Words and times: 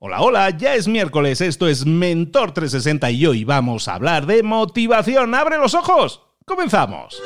Hola, 0.00 0.20
hola, 0.20 0.50
ya 0.50 0.76
es 0.76 0.86
miércoles, 0.86 1.40
esto 1.40 1.66
es 1.66 1.84
Mentor 1.84 2.52
360 2.52 3.10
y 3.10 3.26
hoy 3.26 3.42
vamos 3.42 3.88
a 3.88 3.94
hablar 3.94 4.26
de 4.26 4.44
motivación. 4.44 5.34
¡Abre 5.34 5.58
los 5.58 5.74
ojos! 5.74 6.22
¡Comenzamos! 6.44 7.20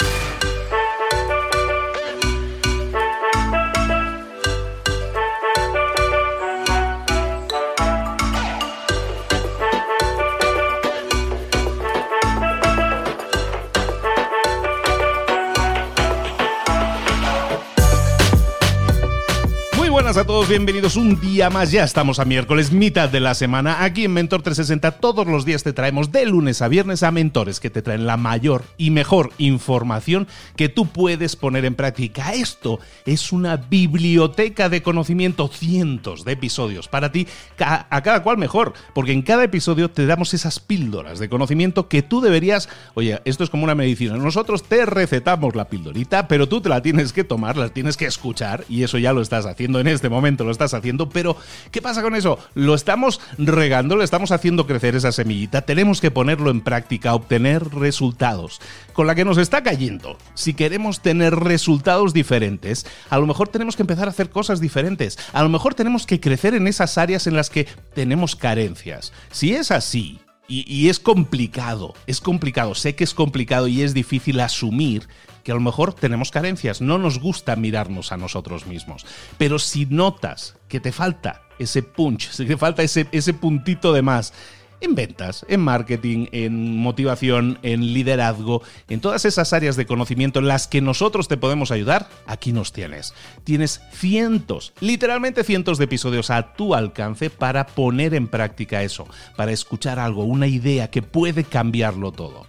Buenas 20.12 20.24
a 20.24 20.26
todos, 20.26 20.48
bienvenidos 20.48 20.96
un 20.96 21.18
día 21.18 21.48
más. 21.48 21.70
Ya 21.70 21.84
estamos 21.84 22.18
a 22.18 22.26
miércoles, 22.26 22.70
mitad 22.70 23.08
de 23.08 23.18
la 23.18 23.34
semana. 23.34 23.82
Aquí 23.82 24.04
en 24.04 24.12
Mentor 24.12 24.42
360 24.42 24.98
todos 24.98 25.26
los 25.26 25.46
días 25.46 25.62
te 25.62 25.72
traemos 25.72 26.12
de 26.12 26.26
lunes 26.26 26.60
a 26.60 26.68
viernes 26.68 27.02
a 27.02 27.10
mentores 27.10 27.60
que 27.60 27.70
te 27.70 27.80
traen 27.80 28.04
la 28.04 28.18
mayor 28.18 28.64
y 28.76 28.90
mejor 28.90 29.30
información 29.38 30.28
que 30.54 30.68
tú 30.68 30.86
puedes 30.86 31.34
poner 31.34 31.64
en 31.64 31.76
práctica. 31.76 32.34
Esto 32.34 32.78
es 33.06 33.32
una 33.32 33.56
biblioteca 33.56 34.68
de 34.68 34.82
conocimiento, 34.82 35.48
cientos 35.48 36.26
de 36.26 36.32
episodios 36.32 36.88
para 36.88 37.10
ti, 37.10 37.26
a 37.58 38.02
cada 38.02 38.22
cual 38.22 38.36
mejor, 38.36 38.74
porque 38.94 39.12
en 39.12 39.22
cada 39.22 39.44
episodio 39.44 39.90
te 39.90 40.04
damos 40.04 40.34
esas 40.34 40.60
píldoras 40.60 41.20
de 41.20 41.30
conocimiento 41.30 41.88
que 41.88 42.02
tú 42.02 42.20
deberías, 42.20 42.68
oye, 42.92 43.22
esto 43.24 43.44
es 43.44 43.50
como 43.50 43.64
una 43.64 43.74
medicina, 43.74 44.18
nosotros 44.18 44.64
te 44.64 44.84
recetamos 44.84 45.54
la 45.54 45.68
píldorita, 45.68 46.28
pero 46.28 46.48
tú 46.48 46.60
te 46.60 46.68
la 46.68 46.82
tienes 46.82 47.14
que 47.14 47.24
tomar, 47.24 47.56
la 47.56 47.70
tienes 47.70 47.96
que 47.96 48.04
escuchar 48.04 48.66
y 48.68 48.82
eso 48.82 48.98
ya 48.98 49.14
lo 49.14 49.22
estás 49.22 49.46
haciendo 49.46 49.80
en 49.80 49.86
este 49.86 50.01
momento 50.08 50.44
lo 50.44 50.50
estás 50.50 50.74
haciendo, 50.74 51.08
pero 51.08 51.36
¿qué 51.70 51.82
pasa 51.82 52.02
con 52.02 52.14
eso? 52.14 52.38
Lo 52.54 52.74
estamos 52.74 53.20
regando, 53.38 53.96
le 53.96 54.04
estamos 54.04 54.32
haciendo 54.32 54.66
crecer 54.66 54.96
esa 54.96 55.12
semillita, 55.12 55.62
tenemos 55.62 56.00
que 56.00 56.10
ponerlo 56.10 56.50
en 56.50 56.60
práctica, 56.60 57.14
obtener 57.14 57.74
resultados. 57.74 58.60
Con 58.92 59.06
la 59.06 59.14
que 59.14 59.24
nos 59.24 59.38
está 59.38 59.62
cayendo, 59.62 60.18
si 60.34 60.54
queremos 60.54 61.00
tener 61.00 61.34
resultados 61.34 62.12
diferentes, 62.12 62.86
a 63.10 63.18
lo 63.18 63.26
mejor 63.26 63.48
tenemos 63.48 63.76
que 63.76 63.82
empezar 63.82 64.06
a 64.06 64.10
hacer 64.10 64.30
cosas 64.30 64.60
diferentes, 64.60 65.18
a 65.32 65.42
lo 65.42 65.48
mejor 65.48 65.74
tenemos 65.74 66.06
que 66.06 66.20
crecer 66.20 66.54
en 66.54 66.66
esas 66.66 66.98
áreas 66.98 67.26
en 67.26 67.36
las 67.36 67.50
que 67.50 67.66
tenemos 67.94 68.36
carencias. 68.36 69.12
Si 69.30 69.54
es 69.54 69.70
así, 69.70 70.21
y, 70.48 70.88
es 70.90 71.00
complicado, 71.00 71.94
es 72.06 72.20
complicado, 72.20 72.74
sé 72.74 72.94
que 72.94 73.04
es 73.04 73.14
complicado 73.14 73.68
y 73.68 73.82
es 73.82 73.94
difícil 73.94 74.38
asumir 74.40 75.08
que 75.44 75.52
a 75.52 75.54
lo 75.54 75.60
mejor 75.60 75.94
tenemos 75.94 76.30
carencias, 76.30 76.80
no 76.80 76.98
nos 76.98 77.20
gusta 77.20 77.56
mirarnos 77.56 78.12
a 78.12 78.16
nosotros 78.16 78.66
mismos. 78.66 79.06
Pero 79.38 79.58
si 79.58 79.86
notas 79.86 80.56
que 80.68 80.78
te 80.78 80.92
falta 80.92 81.42
ese 81.58 81.82
punch, 81.82 82.30
que 82.36 82.44
te 82.44 82.56
falta 82.56 82.82
ese 82.82 83.34
puntito 83.34 83.92
de 83.92 84.02
más, 84.02 84.34
en 84.82 84.94
ventas, 84.94 85.46
en 85.48 85.60
marketing, 85.60 86.26
en 86.32 86.76
motivación, 86.76 87.58
en 87.62 87.94
liderazgo, 87.94 88.62
en 88.88 89.00
todas 89.00 89.24
esas 89.24 89.52
áreas 89.52 89.76
de 89.76 89.86
conocimiento 89.86 90.40
en 90.40 90.48
las 90.48 90.66
que 90.66 90.80
nosotros 90.80 91.28
te 91.28 91.36
podemos 91.36 91.70
ayudar, 91.70 92.08
aquí 92.26 92.52
nos 92.52 92.72
tienes. 92.72 93.14
Tienes 93.44 93.80
cientos, 93.92 94.72
literalmente 94.80 95.44
cientos 95.44 95.78
de 95.78 95.84
episodios 95.84 96.30
a 96.30 96.54
tu 96.54 96.74
alcance 96.74 97.30
para 97.30 97.66
poner 97.66 98.14
en 98.14 98.28
práctica 98.28 98.82
eso, 98.82 99.06
para 99.36 99.52
escuchar 99.52 99.98
algo, 99.98 100.24
una 100.24 100.46
idea 100.46 100.90
que 100.90 101.02
puede 101.02 101.44
cambiarlo 101.44 102.12
todo. 102.12 102.46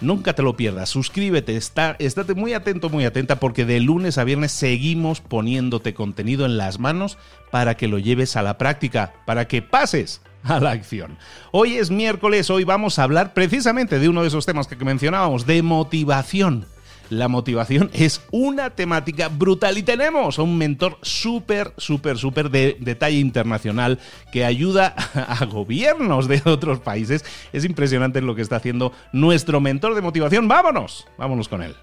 Nunca 0.00 0.32
te 0.32 0.42
lo 0.42 0.56
pierdas, 0.56 0.88
suscríbete, 0.88 1.56
está, 1.56 1.94
estate 2.00 2.34
muy 2.34 2.54
atento, 2.54 2.88
muy 2.88 3.04
atenta, 3.04 3.38
porque 3.38 3.64
de 3.64 3.78
lunes 3.78 4.18
a 4.18 4.24
viernes 4.24 4.50
seguimos 4.50 5.20
poniéndote 5.20 5.94
contenido 5.94 6.44
en 6.44 6.58
las 6.58 6.80
manos 6.80 7.18
para 7.52 7.76
que 7.76 7.86
lo 7.86 8.00
lleves 8.00 8.34
a 8.34 8.42
la 8.42 8.58
práctica, 8.58 9.12
para 9.26 9.46
que 9.46 9.62
pases 9.62 10.20
a 10.44 10.60
la 10.60 10.70
acción. 10.70 11.18
Hoy 11.50 11.76
es 11.76 11.90
miércoles, 11.90 12.50
hoy 12.50 12.64
vamos 12.64 12.98
a 12.98 13.04
hablar 13.04 13.34
precisamente 13.34 13.98
de 13.98 14.08
uno 14.08 14.22
de 14.22 14.28
esos 14.28 14.46
temas 14.46 14.66
que 14.66 14.76
mencionábamos, 14.76 15.46
de 15.46 15.62
motivación 15.62 16.66
la 17.12 17.28
motivación 17.28 17.90
es 17.92 18.22
una 18.30 18.70
temática 18.70 19.28
brutal 19.28 19.76
y 19.76 19.82
tenemos 19.82 20.38
a 20.38 20.42
un 20.42 20.56
mentor 20.56 20.96
súper, 21.02 21.74
súper, 21.76 22.16
súper 22.16 22.50
de, 22.50 22.78
detalle 22.80 23.18
internacional 23.18 23.98
que 24.32 24.46
ayuda 24.46 24.94
a 25.14 25.44
gobiernos 25.44 26.26
de 26.26 26.40
otros 26.46 26.80
países. 26.80 27.24
Es 27.52 27.66
impresionante 27.66 28.22
lo 28.22 28.34
que 28.34 28.42
está 28.42 28.56
haciendo 28.56 28.92
nuestro 29.12 29.60
mentor 29.60 29.94
de 29.94 30.00
motivación. 30.00 30.48
Vámonos, 30.48 31.06
vámonos 31.18 31.48
con 31.48 31.62
él. 31.62 31.76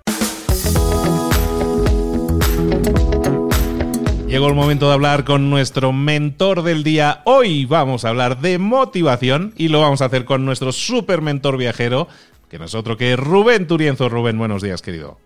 Llegó 4.30 4.48
el 4.48 4.54
momento 4.54 4.88
de 4.88 4.94
hablar 4.94 5.26
con 5.26 5.50
nuestro 5.50 5.92
mentor 5.92 6.62
del 6.62 6.84
día. 6.84 7.24
Hoy 7.26 7.66
vamos 7.66 8.06
a 8.06 8.10
hablar 8.10 8.42
de 8.42 8.60
motivación 8.60 9.56
y 9.58 9.70
lo 9.70 9.82
vamos 9.82 10.04
a 10.04 10.06
hacer 10.06 10.24
con 10.24 10.46
nuestro 10.46 10.72
super 10.72 11.24
mentor 11.24 11.58
viajero, 11.58 12.08
que 12.48 12.60
nosotros 12.60 12.96
que 12.96 13.14
es 13.14 13.20
Rubén 13.20 13.66
Turienzo. 13.66 14.08
Rubén, 14.08 14.38
buenos 14.38 14.62
días, 14.62 14.84
querido. 14.84 15.18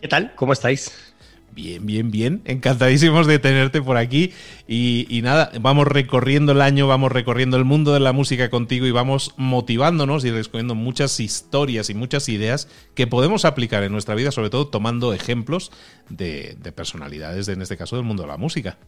¿Qué 0.00 0.06
tal? 0.06 0.36
¿Cómo 0.36 0.52
estáis? 0.52 1.11
Bien, 1.54 1.84
bien, 1.84 2.10
bien. 2.10 2.40
Encantadísimos 2.46 3.26
de 3.26 3.38
tenerte 3.38 3.82
por 3.82 3.98
aquí. 3.98 4.32
Y, 4.66 5.20
nada, 5.22 5.52
vamos 5.60 5.86
recorriendo 5.86 6.52
el 6.52 6.62
año, 6.62 6.86
vamos 6.86 7.12
recorriendo 7.12 7.58
el 7.58 7.64
mundo 7.64 7.92
de 7.92 8.00
la 8.00 8.12
música 8.12 8.48
contigo 8.48 8.86
y 8.86 8.90
vamos 8.90 9.34
motivándonos 9.36 10.24
y 10.24 10.30
descubriendo 10.30 10.74
muchas 10.74 11.20
historias 11.20 11.90
y 11.90 11.94
muchas 11.94 12.30
ideas 12.30 12.68
que 12.94 13.06
podemos 13.06 13.44
aplicar 13.44 13.82
en 13.82 13.92
nuestra 13.92 14.14
vida, 14.14 14.30
sobre 14.30 14.48
todo 14.48 14.68
tomando 14.68 15.12
ejemplos 15.12 15.72
de, 16.08 16.56
de 16.58 16.72
personalidades, 16.72 17.44
de, 17.44 17.52
en 17.52 17.62
este 17.62 17.76
caso, 17.76 17.96
del 17.96 18.04
mundo 18.06 18.22
de 18.22 18.30
la 18.30 18.38
música. 18.38 18.78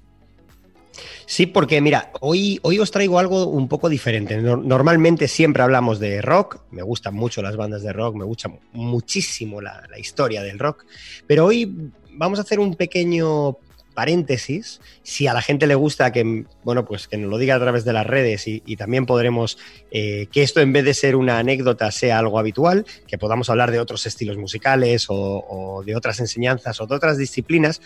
Sí, 1.27 1.47
porque 1.47 1.81
mira, 1.83 2.13
hoy, 2.21 2.61
hoy 2.63 2.79
os 2.79 2.91
traigo 2.91 3.19
algo 3.19 3.47
un 3.47 3.69
poco 3.69 3.91
diferente. 3.91 4.39
Normalmente 4.39 5.29
siempre 5.29 5.63
hablamos 5.63 5.99
de 5.99 6.23
rock, 6.23 6.61
me 6.71 6.83
gustan 6.83 7.15
mucho 7.15 7.43
las 7.43 7.57
bandas 7.57 7.83
de 7.83 7.93
rock, 7.93 8.15
me 8.15 8.25
gusta 8.25 8.51
muchísimo 8.73 9.61
la 9.61 9.99
historia 9.99 10.43
del 10.43 10.59
rock, 10.59 10.85
pero 11.27 11.47
hoy 11.47 11.93
vamos 12.15 12.39
a 12.39 12.43
hacer 12.43 12.61
un 12.61 12.75
pequeño 12.75 13.57
paréntesis, 13.95 14.81
si 15.03 15.27
a 15.27 15.33
la 15.33 15.41
gente 15.41 15.67
le 15.67 15.77
gusta 15.77 16.13
que, 16.13 16.45
bueno, 16.65 16.85
pues 16.85 17.09
que 17.09 17.17
nos 17.17 17.31
lo 17.31 17.39
diga 17.39 17.55
a 17.55 17.61
través 17.61 17.85
de 17.85 17.93
las 17.93 18.07
redes 18.07 18.47
y, 18.47 18.61
también 18.77 19.07
podremos 19.07 19.57
eh, 19.93 20.27
que 20.33 20.43
esto 20.43 20.61
en 20.61 20.73
vez 20.73 20.85
de 20.85 20.95
ser 20.95 21.17
una 21.17 21.39
anécdota 21.39 21.91
sea 21.93 22.19
algo 22.19 22.39
habitual, 22.39 22.85
que 23.07 23.19
podamos 23.19 23.49
hablar 23.49 23.71
de 23.71 23.79
otros 23.79 24.05
estilos 24.07 24.37
musicales 24.37 25.07
o, 25.09 25.83
de 25.87 25.97
otras 25.97 26.19
enseñanzas 26.21 26.81
o 26.81 26.87
de 26.87 26.97
otras 26.97 27.17
disciplinas, 27.17 27.81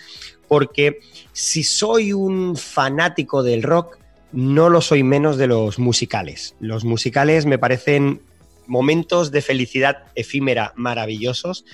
porque 0.48 1.00
si 1.32 1.62
soy 1.62 2.12
un 2.14 2.56
fanático 2.56 3.42
del 3.42 3.62
rock, 3.62 3.98
no 4.32 4.68
lo 4.70 4.80
soy 4.80 5.02
menos 5.02 5.36
de 5.36 5.46
los 5.46 5.78
musicales. 5.78 6.54
Los 6.58 6.84
musicales 6.84 7.46
me 7.46 7.58
parecen 7.58 8.20
momentos 8.68 9.32
de 9.32 9.42
felicidad 9.42 10.04
efímera 10.14 10.72
maravillosos 10.76 11.64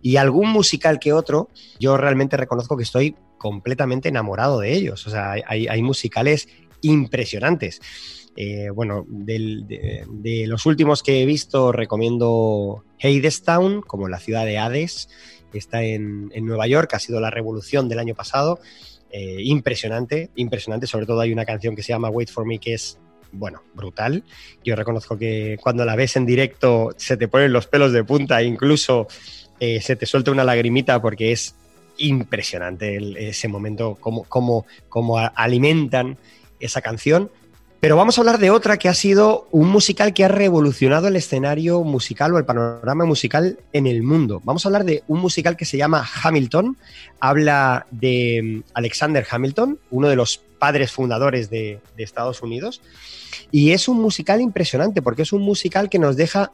y 0.00 0.16
algún 0.16 0.50
musical 0.50 1.00
que 1.00 1.12
otro, 1.12 1.48
yo 1.80 1.96
realmente 1.96 2.36
reconozco 2.36 2.76
que 2.76 2.84
estoy 2.84 3.16
completamente 3.38 4.08
enamorado 4.08 4.60
de 4.60 4.72
ellos. 4.72 5.04
O 5.06 5.10
sea, 5.10 5.32
hay, 5.32 5.82
musicales 5.82 6.48
impresionantes. 6.80 7.80
Eh, 8.36 8.70
bueno, 8.70 9.04
de, 9.08 10.44
los 10.46 10.64
últimos 10.64 11.02
que 11.02 11.22
he 11.22 11.26
visto, 11.26 11.72
recomiendo 11.72 12.84
Hadestown, 13.02 13.82
como 13.82 14.08
la 14.08 14.20
ciudad 14.20 14.46
de 14.46 14.58
Hades, 14.58 15.08
está 15.52 15.82
en, 15.82 16.30
Nueva 16.42 16.66
York, 16.66 16.94
ha 16.94 16.98
sido 16.98 17.20
la 17.20 17.30
revolución 17.30 17.88
del 17.88 17.98
año 17.98 18.14
pasado. 18.14 18.60
Eh, 19.10 19.42
impresionante, 19.42 20.30
impresionante. 20.36 20.86
Sobre 20.86 21.06
todo 21.06 21.20
hay 21.20 21.32
una 21.32 21.44
canción 21.44 21.74
que 21.74 21.82
se 21.82 21.92
llama 21.92 22.10
Wait 22.10 22.30
for 22.30 22.46
Me, 22.46 22.58
que 22.58 22.74
es, 22.74 22.98
bueno, 23.32 23.62
brutal. 23.74 24.22
Yo 24.64 24.76
reconozco 24.76 25.18
que 25.18 25.58
cuando 25.60 25.84
la 25.84 25.96
ves 25.96 26.16
en 26.16 26.26
directo 26.26 26.90
se 26.96 27.16
te 27.16 27.28
ponen 27.28 27.52
los 27.52 27.66
pelos 27.66 27.92
de 27.92 28.04
punta, 28.04 28.42
incluso 28.42 29.08
eh, 29.58 29.80
se 29.80 29.96
te 29.96 30.06
suelta 30.06 30.30
una 30.30 30.44
lagrimita 30.44 31.00
porque 31.00 31.32
es 31.32 31.56
impresionante 31.98 32.98
ese 33.28 33.48
momento, 33.48 33.96
cómo, 34.00 34.24
cómo, 34.28 35.18
alimentan 35.34 36.18
esa 36.60 36.80
canción. 36.80 37.30
Pero 37.82 37.96
vamos 37.96 38.16
a 38.16 38.20
hablar 38.20 38.38
de 38.38 38.52
otra 38.52 38.76
que 38.76 38.88
ha 38.88 38.94
sido 38.94 39.48
un 39.50 39.68
musical 39.68 40.14
que 40.14 40.24
ha 40.24 40.28
revolucionado 40.28 41.08
el 41.08 41.16
escenario 41.16 41.82
musical 41.82 42.32
o 42.32 42.38
el 42.38 42.44
panorama 42.44 43.04
musical 43.06 43.58
en 43.72 43.88
el 43.88 44.04
mundo. 44.04 44.40
Vamos 44.44 44.64
a 44.64 44.68
hablar 44.68 44.84
de 44.84 45.02
un 45.08 45.18
musical 45.18 45.56
que 45.56 45.64
se 45.64 45.78
llama 45.78 46.08
Hamilton. 46.22 46.76
Habla 47.18 47.88
de 47.90 48.62
mm, 48.64 48.70
Alexander 48.74 49.26
Hamilton, 49.28 49.80
uno 49.90 50.06
de 50.06 50.14
los 50.14 50.38
padres 50.60 50.92
fundadores 50.92 51.50
de, 51.50 51.80
de 51.96 52.04
Estados 52.04 52.40
Unidos. 52.40 52.82
Y 53.50 53.72
es 53.72 53.88
un 53.88 54.00
musical 54.00 54.40
impresionante 54.40 55.02
porque 55.02 55.22
es 55.22 55.32
un 55.32 55.42
musical 55.42 55.90
que 55.90 55.98
nos 55.98 56.16
deja 56.16 56.52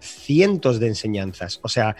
cientos 0.00 0.80
de 0.80 0.86
enseñanzas. 0.86 1.60
O 1.60 1.68
sea, 1.68 1.94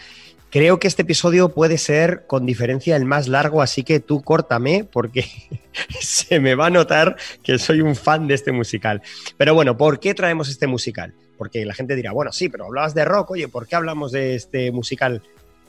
Creo 0.49 0.79
que 0.79 0.87
este 0.87 1.01
episodio 1.01 1.49
puede 1.49 1.77
ser 1.77 2.25
con 2.27 2.45
diferencia 2.45 2.95
el 2.95 3.05
más 3.05 3.27
largo, 3.27 3.61
así 3.61 3.83
que 3.83 3.99
tú 3.99 4.21
córtame 4.21 4.85
porque 4.85 5.25
se 5.99 6.39
me 6.39 6.55
va 6.55 6.67
a 6.67 6.69
notar 6.69 7.17
que 7.43 7.57
soy 7.57 7.81
un 7.81 7.95
fan 7.95 8.27
de 8.27 8.35
este 8.35 8.51
musical. 8.51 9.01
Pero 9.37 9.53
bueno, 9.53 9.75
¿por 9.75 9.99
qué 9.99 10.13
traemos 10.13 10.49
este 10.49 10.67
musical? 10.67 11.13
Porque 11.37 11.65
la 11.65 11.73
gente 11.73 11.95
dirá, 11.95 12.13
bueno, 12.13 12.31
sí, 12.31 12.47
pero 12.47 12.65
hablabas 12.65 12.93
de 12.93 13.03
rock, 13.03 13.31
oye, 13.31 13.47
¿por 13.49 13.67
qué 13.67 13.75
hablamos 13.75 14.11
de 14.13 14.35
este 14.35 14.71
musical? 14.71 15.21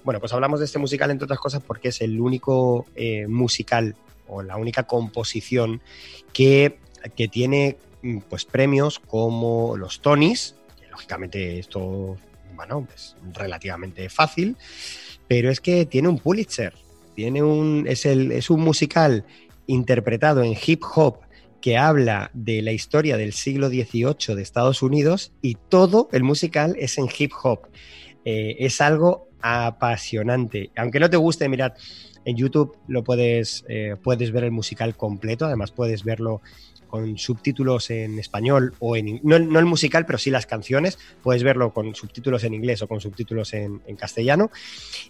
Bueno, 0.04 0.20
pues 0.20 0.32
hablamos 0.32 0.60
de 0.60 0.66
este 0.66 0.78
musical 0.78 1.10
entre 1.10 1.24
otras 1.24 1.40
cosas 1.40 1.62
porque 1.66 1.88
es 1.88 2.00
el 2.00 2.20
único 2.20 2.86
eh, 2.94 3.26
musical 3.26 3.96
o 4.28 4.42
la 4.42 4.56
única 4.56 4.84
composición 4.84 5.80
que, 6.32 6.78
que 7.16 7.26
tiene 7.26 7.76
mm, 8.02 8.18
pues 8.28 8.44
premios 8.44 9.00
como 9.00 9.76
los 9.76 10.00
Tonys, 10.00 10.54
lógicamente 10.90 11.58
esto, 11.58 12.16
bueno, 12.56 12.86
es 12.94 13.16
relativamente 13.32 14.08
fácil, 14.08 14.56
pero 15.28 15.50
es 15.50 15.60
que 15.60 15.86
tiene 15.86 16.08
un 16.08 16.18
Pulitzer, 16.18 16.74
tiene 17.14 17.42
un, 17.42 17.86
es, 17.88 18.06
el, 18.06 18.32
es 18.32 18.50
un 18.50 18.60
musical 18.60 19.24
interpretado 19.66 20.42
en 20.42 20.54
hip 20.66 20.82
hop 20.94 21.18
que 21.60 21.76
habla 21.76 22.30
de 22.32 22.62
la 22.62 22.72
historia 22.72 23.16
del 23.16 23.32
siglo 23.32 23.68
XVIII 23.68 24.36
de 24.36 24.42
Estados 24.42 24.82
Unidos 24.82 25.32
y 25.42 25.56
todo 25.68 26.08
el 26.12 26.22
musical 26.22 26.76
es 26.78 26.98
en 26.98 27.08
hip 27.18 27.32
hop. 27.42 27.68
Eh, 28.24 28.56
es 28.60 28.80
algo 28.80 29.28
apasionante. 29.40 30.70
Aunque 30.76 31.00
no 31.00 31.10
te 31.10 31.16
guste, 31.16 31.48
mirad, 31.48 31.72
en 32.24 32.36
YouTube 32.36 32.76
lo 32.88 33.04
puedes, 33.04 33.64
eh, 33.68 33.96
puedes 34.02 34.32
ver 34.32 34.44
el 34.44 34.50
musical 34.50 34.96
completo, 34.96 35.46
además 35.46 35.70
puedes 35.70 36.04
verlo 36.04 36.42
con 36.88 37.18
subtítulos 37.18 37.90
en 37.90 38.18
español 38.18 38.74
o 38.78 38.96
en 38.96 39.20
no, 39.22 39.38
no, 39.38 39.58
el 39.58 39.64
musical, 39.64 40.06
pero 40.06 40.18
sí 40.18 40.30
las 40.30 40.46
canciones. 40.46 40.98
Puedes 41.22 41.42
verlo 41.42 41.72
con 41.72 41.94
subtítulos 41.94 42.44
en 42.44 42.54
inglés 42.54 42.82
o 42.82 42.88
con 42.88 43.00
subtítulos 43.00 43.52
en, 43.54 43.80
castellano. 43.96 44.50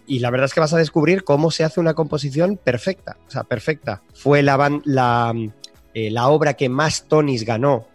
Y 0.05 0.19
la 0.19 0.29
verdad 0.29 0.45
es 0.45 0.53
que 0.53 0.59
vas 0.59 0.73
a 0.73 0.77
descubrir 0.77 1.23
cómo 1.23 1.51
se 1.51 1.63
hace 1.63 1.79
una 1.79 1.93
composición 1.93 2.57
perfecta. 2.57 3.17
O 3.27 3.31
sea, 3.31 3.43
perfecta. 3.43 4.01
Fue 4.13 4.39
eh, 4.39 4.43
la 4.43 6.27
obra 6.27 6.53
que 6.53 6.69
más 6.69 7.07
Tonys 7.07 7.43
ganó 7.43 7.87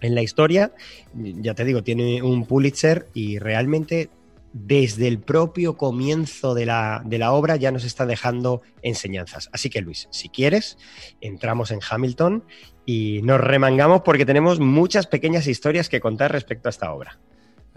en 0.00 0.14
la 0.14 0.22
historia. 0.22 0.72
Ya 1.14 1.54
te 1.54 1.64
digo, 1.64 1.82
tiene 1.82 2.22
un 2.22 2.46
Pulitzer 2.46 3.08
y 3.14 3.38
realmente 3.38 4.10
desde 4.54 5.08
el 5.08 5.18
propio 5.18 5.76
comienzo 5.76 6.54
de 6.54 6.64
la, 6.64 7.32
obra 7.32 7.56
ya 7.56 7.72
nos 7.72 7.84
está 7.84 8.06
dejando 8.06 8.62
enseñanzas. 8.82 9.50
Así 9.52 9.68
que 9.68 9.80
Luis, 9.80 10.08
si 10.10 10.28
quieres, 10.28 10.78
entramos 11.20 11.72
en 11.72 11.80
Hamilton 11.88 12.44
y 12.86 13.20
nos 13.22 13.40
remangamos 13.40 14.02
porque 14.02 14.26
tenemos 14.26 14.60
muchas 14.60 15.06
pequeñas 15.06 15.46
historias 15.46 15.88
que 15.88 16.00
contar 16.00 16.32
respecto 16.32 16.68
a 16.68 16.70
esta 16.70 16.92
obra. 16.92 17.18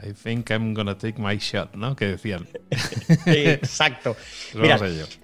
I 0.03 0.13
think 0.13 0.51
I'm 0.51 0.73
gonna 0.73 0.97
take 0.97 1.19
my 1.19 1.37
shot, 1.37 1.73
¿no? 1.75 1.95
Que 1.95 2.05
decían. 2.05 2.47
Exacto. 3.25 4.15
Mira, 4.53 4.79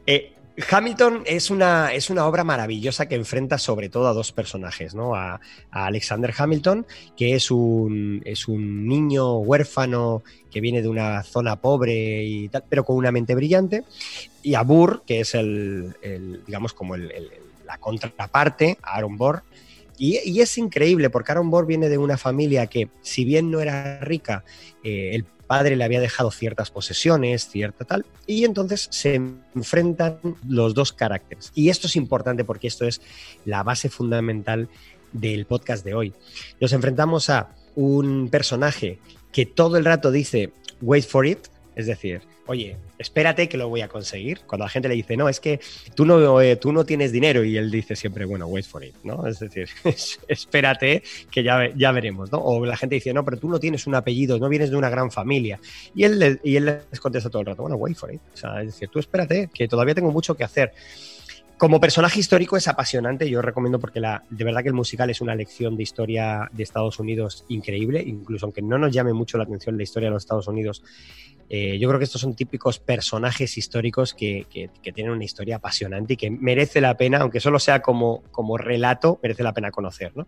eh, 0.07 0.33
Hamilton 0.69 1.23
es 1.25 1.49
una, 1.49 1.93
es 1.93 2.09
una, 2.09 2.25
obra 2.25 2.43
maravillosa 2.43 3.07
que 3.07 3.15
enfrenta 3.15 3.57
sobre 3.57 3.89
todo 3.89 4.07
a 4.07 4.13
dos 4.13 4.31
personajes, 4.31 4.93
¿no? 4.93 5.15
A, 5.15 5.39
a, 5.71 5.85
Alexander 5.85 6.33
Hamilton, 6.35 6.85
que 7.17 7.35
es 7.35 7.49
un, 7.49 8.21
es 8.25 8.47
un 8.47 8.87
niño 8.87 9.37
huérfano 9.39 10.23
que 10.51 10.61
viene 10.61 10.81
de 10.81 10.87
una 10.87 11.23
zona 11.23 11.55
pobre 11.55 12.23
y 12.23 12.49
tal, 12.49 12.63
pero 12.69 12.83
con 12.83 12.95
una 12.95 13.11
mente 13.11 13.33
brillante, 13.33 13.83
y 14.43 14.53
a 14.53 14.61
Burr, 14.61 15.03
que 15.07 15.21
es 15.21 15.33
el, 15.33 15.95
el 16.03 16.43
digamos, 16.45 16.73
como 16.73 16.93
el, 16.93 17.11
el, 17.11 17.31
la 17.65 17.77
contraparte, 17.79 18.77
a 18.83 18.97
Aaron 18.97 19.17
Burr. 19.17 19.43
Y, 19.97 20.39
es 20.41 20.57
increíble 20.57 21.09
porque 21.09 21.31
Aaron 21.31 21.49
Burr 21.49 21.65
viene 21.65 21.89
de 21.89 21.97
una 21.97 22.17
familia 22.17 22.67
que, 22.67 22.89
si 23.01 23.25
bien 23.25 23.51
no 23.51 23.59
era 23.59 23.99
rica, 23.99 24.43
eh, 24.83 25.11
el 25.13 25.25
padre 25.47 25.75
le 25.75 25.83
había 25.83 25.99
dejado 25.99 26.31
ciertas 26.31 26.71
posesiones, 26.71 27.47
cierta 27.47 27.85
tal, 27.85 28.05
y 28.25 28.45
entonces 28.45 28.87
se 28.91 29.15
enfrentan 29.15 30.19
los 30.47 30.73
dos 30.73 30.93
caracteres. 30.93 31.51
Y 31.53 31.69
esto 31.69 31.87
es 31.87 31.95
importante 31.95 32.43
porque 32.43 32.67
esto 32.67 32.85
es 32.85 33.01
la 33.45 33.61
base 33.63 33.89
fundamental 33.89 34.69
del 35.11 35.45
podcast 35.45 35.85
de 35.85 35.93
hoy. 35.93 36.13
Nos 36.59 36.73
enfrentamos 36.73 37.29
a 37.29 37.55
un 37.75 38.29
personaje 38.29 38.99
que 39.31 39.45
todo 39.45 39.77
el 39.77 39.85
rato 39.85 40.11
dice, 40.11 40.51
wait 40.81 41.05
for 41.05 41.25
it, 41.25 41.39
es 41.75 41.87
decir, 41.87 42.21
oye, 42.47 42.77
espérate 42.97 43.49
que 43.49 43.57
lo 43.57 43.69
voy 43.69 43.81
a 43.81 43.87
conseguir. 43.87 44.41
Cuando 44.45 44.65
la 44.65 44.69
gente 44.69 44.89
le 44.89 44.95
dice, 44.95 45.17
no, 45.17 45.29
es 45.29 45.39
que 45.39 45.59
tú 45.95 46.05
no, 46.05 46.41
eh, 46.41 46.55
tú 46.55 46.71
no 46.71 46.85
tienes 46.85 47.11
dinero 47.11 47.43
y 47.43 47.57
él 47.57 47.71
dice 47.71 47.95
siempre, 47.95 48.25
bueno, 48.25 48.47
wait 48.47 48.65
for 48.65 48.83
it, 48.83 48.95
¿no? 49.03 49.25
Es 49.27 49.39
decir, 49.39 49.69
espérate 50.27 51.03
que 51.31 51.43
ya, 51.43 51.69
ya 51.75 51.91
veremos, 51.91 52.31
¿no? 52.31 52.39
O 52.39 52.65
la 52.65 52.77
gente 52.77 52.95
dice, 52.95 53.13
no, 53.13 53.23
pero 53.25 53.37
tú 53.37 53.49
no 53.49 53.59
tienes 53.59 53.87
un 53.87 53.95
apellido, 53.95 54.37
no 54.39 54.49
vienes 54.49 54.69
de 54.69 54.77
una 54.77 54.89
gran 54.89 55.11
familia. 55.11 55.59
Y 55.95 56.03
él, 56.03 56.39
y 56.43 56.55
él 56.55 56.65
les 56.91 56.99
contesta 56.99 57.29
todo 57.29 57.41
el 57.41 57.47
rato, 57.47 57.61
bueno, 57.63 57.77
wait 57.77 57.97
for 57.97 58.13
it. 58.13 58.21
O 58.33 58.37
sea, 58.37 58.61
es 58.61 58.67
decir, 58.67 58.89
tú 58.89 58.99
espérate, 58.99 59.49
que 59.53 59.67
todavía 59.67 59.95
tengo 59.95 60.11
mucho 60.11 60.35
que 60.35 60.43
hacer. 60.43 60.73
Como 61.63 61.79
personaje 61.79 62.19
histórico 62.19 62.57
es 62.57 62.67
apasionante, 62.67 63.29
yo 63.29 63.41
recomiendo 63.41 63.79
porque 63.79 64.01
de 64.01 64.43
verdad 64.43 64.63
que 64.63 64.67
el 64.67 64.73
musical 64.73 65.09
es 65.09 65.21
una 65.21 65.33
lección 65.33 65.77
de 65.77 65.83
historia 65.83 66.49
de 66.51 66.61
Estados 66.61 66.99
Unidos 66.99 67.45
increíble, 67.47 68.03
incluso 68.05 68.47
aunque 68.47 68.61
no 68.61 68.77
nos 68.77 68.91
llame 68.91 69.13
mucho 69.13 69.37
la 69.37 69.45
atención 69.45 69.77
la 69.77 69.83
historia 69.83 70.09
de 70.09 70.13
los 70.13 70.23
Estados 70.23 70.49
Unidos, 70.49 70.83
eh, 71.49 71.79
yo 71.79 71.87
creo 71.87 71.99
que 71.99 72.03
estos 72.03 72.19
son 72.19 72.35
típicos 72.35 72.79
personajes 72.79 73.57
históricos 73.57 74.13
que, 74.13 74.45
tienen 74.93 75.13
una 75.13 75.23
historia 75.23 75.55
apasionante 75.55 76.15
y 76.15 76.17
que 76.17 76.29
merece 76.29 76.81
la 76.81 76.97
pena, 76.97 77.19
aunque 77.19 77.39
solo 77.39 77.59
sea 77.59 77.81
como, 77.81 78.23
como 78.31 78.57
relato, 78.57 79.21
merece 79.23 79.43
la 79.43 79.53
pena 79.53 79.71
conocer. 79.71 80.11
¿no? 80.17 80.27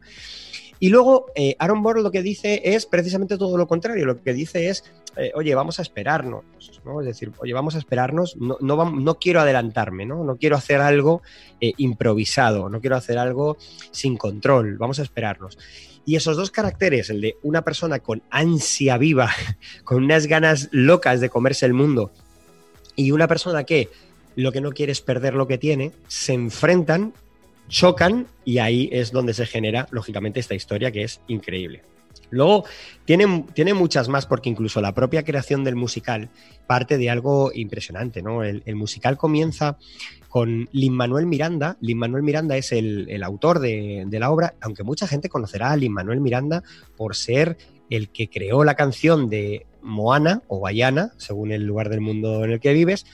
Y 0.79 0.89
luego 0.89 1.27
eh, 1.35 1.55
Aaron 1.59 1.81
Burr 1.81 2.01
lo 2.01 2.11
que 2.11 2.21
dice 2.21 2.61
es 2.63 2.85
precisamente 2.85 3.37
todo 3.37 3.57
lo 3.57 3.67
contrario, 3.67 4.05
lo 4.05 4.21
que 4.21 4.33
dice 4.33 4.69
es, 4.69 4.83
eh, 5.15 5.31
oye, 5.35 5.55
vamos 5.55 5.79
a 5.79 5.81
esperarnos, 5.81 6.43
¿no? 6.83 6.99
Es 6.99 7.07
decir, 7.07 7.31
oye, 7.37 7.53
vamos 7.53 7.75
a 7.75 7.77
esperarnos, 7.77 8.35
no, 8.37 8.57
no, 8.59 8.91
no 8.91 9.15
quiero 9.15 9.39
adelantarme, 9.39 10.05
¿no? 10.05 10.23
No 10.23 10.35
quiero 10.35 10.57
hacer 10.57 10.81
algo 10.81 11.21
eh, 11.61 11.73
improvisado, 11.77 12.69
no 12.69 12.81
quiero 12.81 12.97
hacer 12.97 13.17
algo 13.17 13.57
sin 13.91 14.17
control, 14.17 14.77
vamos 14.77 14.99
a 14.99 15.03
esperarnos. 15.03 15.57
Y 16.05 16.17
esos 16.17 16.37
dos 16.37 16.51
caracteres, 16.51 17.09
el 17.09 17.21
de 17.21 17.37
una 17.41 17.63
persona 17.63 17.99
con 17.99 18.21
ansia 18.29 18.97
viva, 18.97 19.31
con 19.83 20.03
unas 20.03 20.27
ganas 20.27 20.69
locas 20.71 21.21
de 21.21 21.29
comerse 21.29 21.65
el 21.65 21.73
mundo, 21.73 22.11
y 22.95 23.11
una 23.11 23.27
persona 23.27 23.63
que 23.63 23.89
lo 24.35 24.51
que 24.51 24.61
no 24.61 24.71
quiere 24.71 24.91
es 24.91 25.01
perder 25.01 25.33
lo 25.33 25.47
que 25.47 25.57
tiene, 25.57 25.93
se 26.07 26.33
enfrentan 26.33 27.13
chocan 27.67 28.27
y 28.43 28.59
ahí 28.59 28.89
es 28.91 29.11
donde 29.11 29.33
se 29.33 29.45
genera, 29.45 29.87
lógicamente, 29.91 30.39
esta 30.39 30.55
historia 30.55 30.91
que 30.91 31.03
es 31.03 31.21
increíble. 31.27 31.83
Luego, 32.31 32.65
tiene, 33.05 33.45
tiene, 33.53 33.73
muchas 33.73 34.09
más 34.09 34.25
porque 34.25 34.49
incluso 34.49 34.81
la 34.81 34.93
propia 34.93 35.23
creación 35.23 35.63
del 35.63 35.75
musical 35.75 36.29
parte 36.67 36.97
de 36.97 37.09
algo 37.09 37.51
impresionante, 37.53 38.21
¿no? 38.21 38.43
El, 38.43 38.63
el 38.65 38.75
musical 38.75 39.17
comienza 39.17 39.77
con 40.27 40.67
Lin 40.71 40.93
Manuel 40.93 41.27
Miranda. 41.27 41.77
Lin 41.81 41.97
Manuel 41.97 42.23
Miranda 42.23 42.57
es 42.57 42.71
el, 42.71 43.07
el 43.09 43.23
autor 43.23 43.59
de, 43.59 44.03
de, 44.07 44.19
la 44.19 44.31
obra, 44.31 44.55
aunque 44.59 44.83
mucha 44.83 45.07
gente 45.07 45.29
conocerá 45.29 45.71
a 45.71 45.77
Lin 45.77 45.93
Manuel 45.93 46.19
Miranda 46.19 46.63
por 46.97 47.15
ser 47.15 47.57
el 47.89 48.09
que 48.09 48.29
creó 48.29 48.63
la 48.63 48.75
canción 48.75 49.29
de 49.29 49.65
Moana 49.81 50.41
o 50.47 50.59
Bayana, 50.59 51.11
según 51.17 51.51
el 51.51 51.63
lugar 51.63 51.89
del 51.89 52.01
mundo 52.01 52.43
en 52.43 52.51
el 52.51 52.59
que 52.59 52.73
vives, 52.73 53.05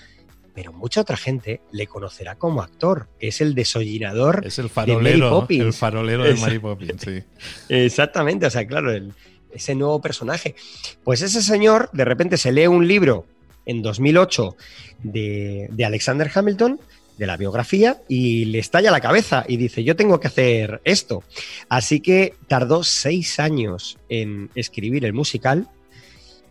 pero 0.53 0.73
mucha 0.73 1.01
otra 1.01 1.17
gente 1.17 1.61
le 1.71 1.87
conocerá 1.87 2.35
como 2.35 2.61
actor. 2.61 3.07
Es 3.19 3.41
el 3.41 3.55
desollinador 3.55 4.45
es 4.45 4.59
el 4.59 4.69
farolero, 4.69 5.45
de 5.47 5.57
El 5.57 5.73
farolero 5.73 6.23
de 6.23 6.35
Mary 6.35 6.59
Poppins, 6.59 7.01
sí. 7.01 7.23
Exactamente, 7.69 8.45
o 8.45 8.49
sea, 8.49 8.65
claro, 8.67 8.91
el, 8.91 9.13
ese 9.51 9.75
nuevo 9.75 10.01
personaje. 10.01 10.55
Pues 11.03 11.21
ese 11.21 11.41
señor 11.41 11.89
de 11.93 12.05
repente 12.05 12.37
se 12.37 12.51
lee 12.51 12.67
un 12.67 12.87
libro 12.87 13.25
en 13.65 13.81
2008 13.81 14.55
de, 15.03 15.67
de 15.71 15.85
Alexander 15.85 16.29
Hamilton, 16.33 16.79
de 17.17 17.27
la 17.27 17.37
biografía, 17.37 18.01
y 18.07 18.45
le 18.45 18.59
estalla 18.59 18.89
la 18.89 19.01
cabeza 19.01 19.45
y 19.47 19.57
dice, 19.57 19.83
yo 19.83 19.95
tengo 19.95 20.19
que 20.19 20.27
hacer 20.27 20.81
esto. 20.83 21.23
Así 21.69 21.99
que 21.99 22.33
tardó 22.47 22.83
seis 22.83 23.39
años 23.39 23.97
en 24.09 24.49
escribir 24.55 25.05
el 25.05 25.13
musical, 25.13 25.67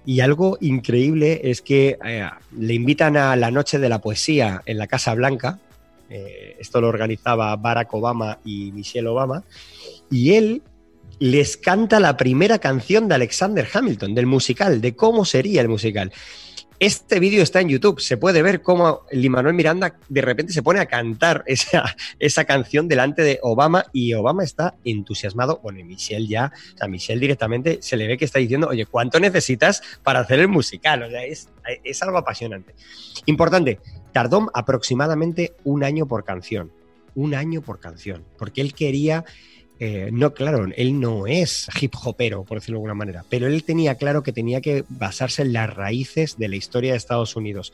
y 0.07 0.21
algo 0.21 0.57
increíble 0.61 1.41
es 1.45 1.61
que 1.61 1.99
eh, 2.05 2.29
le 2.57 2.75
invitan 2.75 3.17
a 3.17 3.37
la 3.37 3.51
Noche 3.51 3.79
de 3.79 3.89
la 3.89 4.01
Poesía 4.01 4.63
en 4.67 4.79
la 4.79 4.87
Casa 4.87 5.15
Blanca. 5.15 5.59
Eh, 6.09 6.57
esto 6.59 6.81
lo 6.81 6.89
organizaba 6.89 7.55
Barack 7.57 7.93
Obama 7.95 8.39
y 8.45 8.73
Michelle 8.73 9.09
Obama. 9.09 9.45
Y 10.11 10.33
él 10.33 10.63
les 11.19 11.57
canta 11.59 12.01
la 12.01 12.17
primera 12.17 12.59
canción 12.59 13.07
de 13.07 13.15
Alexander 13.15 13.69
Hamilton, 13.73 14.15
del 14.15 14.27
musical, 14.27 14.81
de 14.81 14.97
cómo 14.97 15.25
sería 15.25 15.61
el 15.61 15.69
musical. 15.69 16.13
Este 16.81 17.21
vídeo 17.21 17.43
está 17.43 17.61
en 17.61 17.69
YouTube, 17.69 18.01
se 18.01 18.17
puede 18.17 18.41
ver 18.41 18.63
cómo 18.63 19.03
Lin-Manuel 19.13 19.55
Miranda 19.55 19.99
de 20.09 20.23
repente 20.23 20.55
se 20.55 20.63
pone 20.63 20.81
a 20.81 20.87
cantar 20.87 21.45
esa, 21.47 21.95
esa 22.19 22.47
canción 22.47 22.89
delante 22.89 23.21
de 23.21 23.39
Obama 23.43 23.85
y 23.93 24.15
Obama 24.15 24.45
está 24.45 24.77
entusiasmado. 24.83 25.61
Bueno, 25.63 25.85
Michelle 25.85 26.27
ya, 26.27 26.51
o 26.75 26.79
sea, 26.79 26.89
Michelle 26.89 27.21
directamente 27.21 27.81
se 27.83 27.99
le 27.99 28.07
ve 28.07 28.17
que 28.17 28.25
está 28.25 28.39
diciendo, 28.39 28.67
oye, 28.67 28.87
¿cuánto 28.87 29.21
necesitas 29.21 29.83
para 30.03 30.21
hacer 30.21 30.41
el 30.41 30.49
musical? 30.49 31.03
O 31.03 31.11
sea, 31.11 31.23
es, 31.23 31.51
es 31.85 32.03
algo 32.03 32.17
apasionante. 32.17 32.75
Importante, 33.27 33.79
tardó 34.13 34.51
aproximadamente 34.55 35.53
un 35.65 35.85
año 35.85 36.07
por 36.07 36.25
canción. 36.25 36.73
Un 37.15 37.35
año 37.35 37.61
por 37.61 37.79
canción, 37.79 38.25
porque 38.39 38.63
él 38.63 38.73
quería 38.73 39.27
eh, 39.83 40.11
no, 40.13 40.35
claro, 40.35 40.67
él 40.77 41.01
no 41.01 41.27
es 41.27 41.67
hip 41.81 41.95
hopero, 42.05 42.45
por 42.45 42.59
decirlo 42.59 42.75
de 42.75 42.81
alguna 42.81 42.95
manera, 42.95 43.25
pero 43.31 43.47
él 43.47 43.65
tenía 43.65 43.95
claro 43.95 44.23
que 44.23 44.31
tenía 44.31 44.61
que 44.61 44.85
basarse 44.91 45.41
en 45.41 45.55
las 45.55 45.75
raíces 45.75 46.37
de 46.37 46.49
la 46.49 46.57
historia 46.57 46.93
de 46.93 46.99
Estados 46.99 47.35
Unidos. 47.35 47.73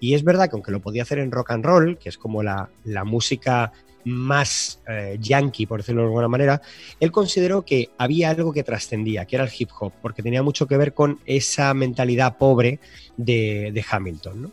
Y 0.00 0.14
es 0.14 0.24
verdad 0.24 0.48
que 0.48 0.56
aunque 0.56 0.72
lo 0.72 0.80
podía 0.80 1.02
hacer 1.02 1.18
en 1.18 1.30
rock 1.30 1.50
and 1.50 1.66
roll, 1.66 1.98
que 1.98 2.08
es 2.08 2.16
como 2.16 2.42
la, 2.42 2.70
la 2.84 3.04
música 3.04 3.72
más 4.04 4.80
eh, 4.88 5.18
yankee, 5.20 5.66
por 5.66 5.80
decirlo 5.80 6.00
de 6.00 6.08
alguna 6.08 6.28
manera, 6.28 6.62
él 6.98 7.12
consideró 7.12 7.62
que 7.62 7.90
había 7.98 8.30
algo 8.30 8.50
que 8.50 8.62
trascendía, 8.62 9.26
que 9.26 9.36
era 9.36 9.44
el 9.44 9.52
hip 9.56 9.68
hop, 9.78 9.92
porque 10.00 10.22
tenía 10.22 10.42
mucho 10.42 10.66
que 10.66 10.78
ver 10.78 10.94
con 10.94 11.20
esa 11.26 11.74
mentalidad 11.74 12.38
pobre 12.38 12.80
de, 13.18 13.70
de 13.70 13.84
Hamilton, 13.86 14.42
¿no? 14.42 14.52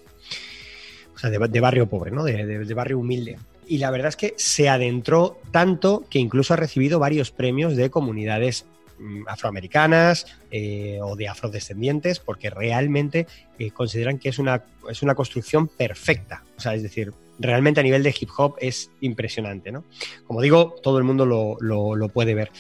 O 1.16 1.18
sea, 1.18 1.30
de, 1.30 1.40
de 1.40 1.60
barrio 1.62 1.88
pobre, 1.88 2.12
¿no? 2.12 2.26
De, 2.26 2.66
de 2.66 2.74
barrio 2.74 3.00
humilde. 3.00 3.38
Y 3.72 3.78
la 3.78 3.90
verdad 3.90 4.10
es 4.10 4.18
que 4.18 4.34
se 4.36 4.68
adentró 4.68 5.40
tanto 5.52 6.04
que 6.10 6.20
incluso 6.20 6.54
ha 6.54 6.58
recibido 6.58 7.00
varios 7.00 7.32
premios 7.32 7.78
de 7.78 7.90
comunidades 7.90 8.66
mm, 9.00 9.30
afroamericanas 9.30 10.26
eh, 10.52 11.00
o 11.02 11.16
de 11.16 11.30
afrodescendientes, 11.30 12.20
porque 12.20 12.50
realmente 12.50 13.28
eh, 13.58 13.72
consideran 13.72 14.20
que 14.20 14.28
es 14.28 14.40
una, 14.40 14.66
es 14.90 15.02
una 15.04 15.16
construcción 15.16 15.70
perfecta. 15.70 16.44
O 16.58 16.60
sea, 16.60 16.76
es 16.76 16.84
decir, 16.84 17.14
realmente 17.40 17.80
a 17.80 17.84
nivel 17.84 18.04
de 18.04 18.14
hip 18.20 18.28
hop 18.36 18.56
es 18.60 18.92
impresionante, 19.00 19.72
¿no? 19.72 19.86
Como 20.28 20.42
digo, 20.42 20.76
todo 20.84 20.98
el 20.98 21.06
mundo 21.06 21.26
lo, 21.26 22.10
puede 22.10 22.34
ver. 22.34 22.52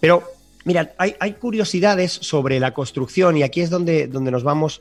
Pero, 0.00 0.24
mira, 0.64 0.94
hay, 0.98 1.32
curiosidades 1.34 2.10
sobre 2.10 2.58
la 2.58 2.74
construcción 2.74 3.36
y 3.36 3.44
aquí 3.44 3.60
es 3.60 3.70
donde, 3.70 4.08
donde 4.08 4.32
nos 4.32 4.42
vamos 4.42 4.80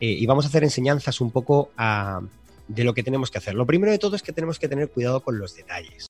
eh, 0.00 0.06
y 0.06 0.24
vamos 0.24 0.46
a 0.46 0.48
hacer 0.48 0.64
enseñanzas 0.64 1.20
un 1.20 1.30
poco 1.30 1.70
a, 1.76 2.22
de 2.68 2.84
lo 2.84 2.94
que 2.94 3.02
tenemos 3.02 3.30
que 3.30 3.38
hacer. 3.38 3.54
Lo 3.54 3.66
primero 3.66 3.90
de 3.90 3.98
todo 3.98 4.14
es 4.16 4.22
que 4.22 4.32
tenemos 4.32 4.58
que 4.58 4.68
tener 4.68 4.90
cuidado 4.90 5.20
con 5.22 5.38
los 5.38 5.54
detalles. 5.56 6.06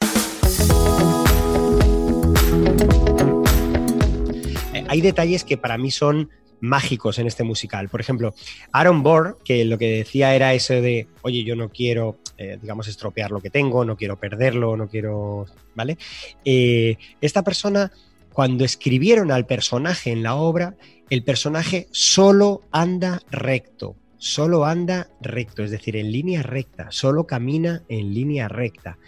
Eh, 4.74 4.84
hay 4.88 5.00
detalles 5.00 5.44
que 5.44 5.56
para 5.56 5.78
mí 5.78 5.90
son 5.90 6.30
mágicos 6.60 7.18
en 7.18 7.26
este 7.26 7.44
musical. 7.44 7.88
Por 7.88 8.00
ejemplo, 8.00 8.34
Aaron 8.72 9.02
Burr, 9.02 9.38
que 9.44 9.64
lo 9.64 9.78
que 9.78 9.98
decía 9.98 10.34
era 10.34 10.54
eso 10.54 10.74
de, 10.74 11.06
oye, 11.22 11.44
yo 11.44 11.56
no 11.56 11.68
quiero, 11.68 12.18
eh, 12.36 12.58
digamos, 12.60 12.88
estropear 12.88 13.30
lo 13.30 13.40
que 13.40 13.50
tengo, 13.50 13.84
no 13.84 13.96
quiero 13.96 14.16
perderlo, 14.16 14.76
no 14.76 14.88
quiero, 14.88 15.46
¿vale? 15.74 15.98
Eh, 16.44 16.96
esta 17.20 17.42
persona, 17.42 17.92
cuando 18.32 18.64
escribieron 18.64 19.30
al 19.30 19.46
personaje 19.46 20.10
en 20.10 20.22
la 20.22 20.34
obra, 20.34 20.74
el 21.10 21.22
personaje 21.22 21.88
solo 21.90 22.62
anda 22.70 23.22
recto, 23.30 23.96
solo 24.18 24.64
anda 24.64 25.08
recto, 25.20 25.64
es 25.64 25.70
decir, 25.70 25.96
en 25.96 26.12
línea 26.12 26.42
recta, 26.42 26.88
solo 26.90 27.26
camina 27.26 27.82
en 27.88 28.12
línea 28.12 28.48
recta. 28.48 28.98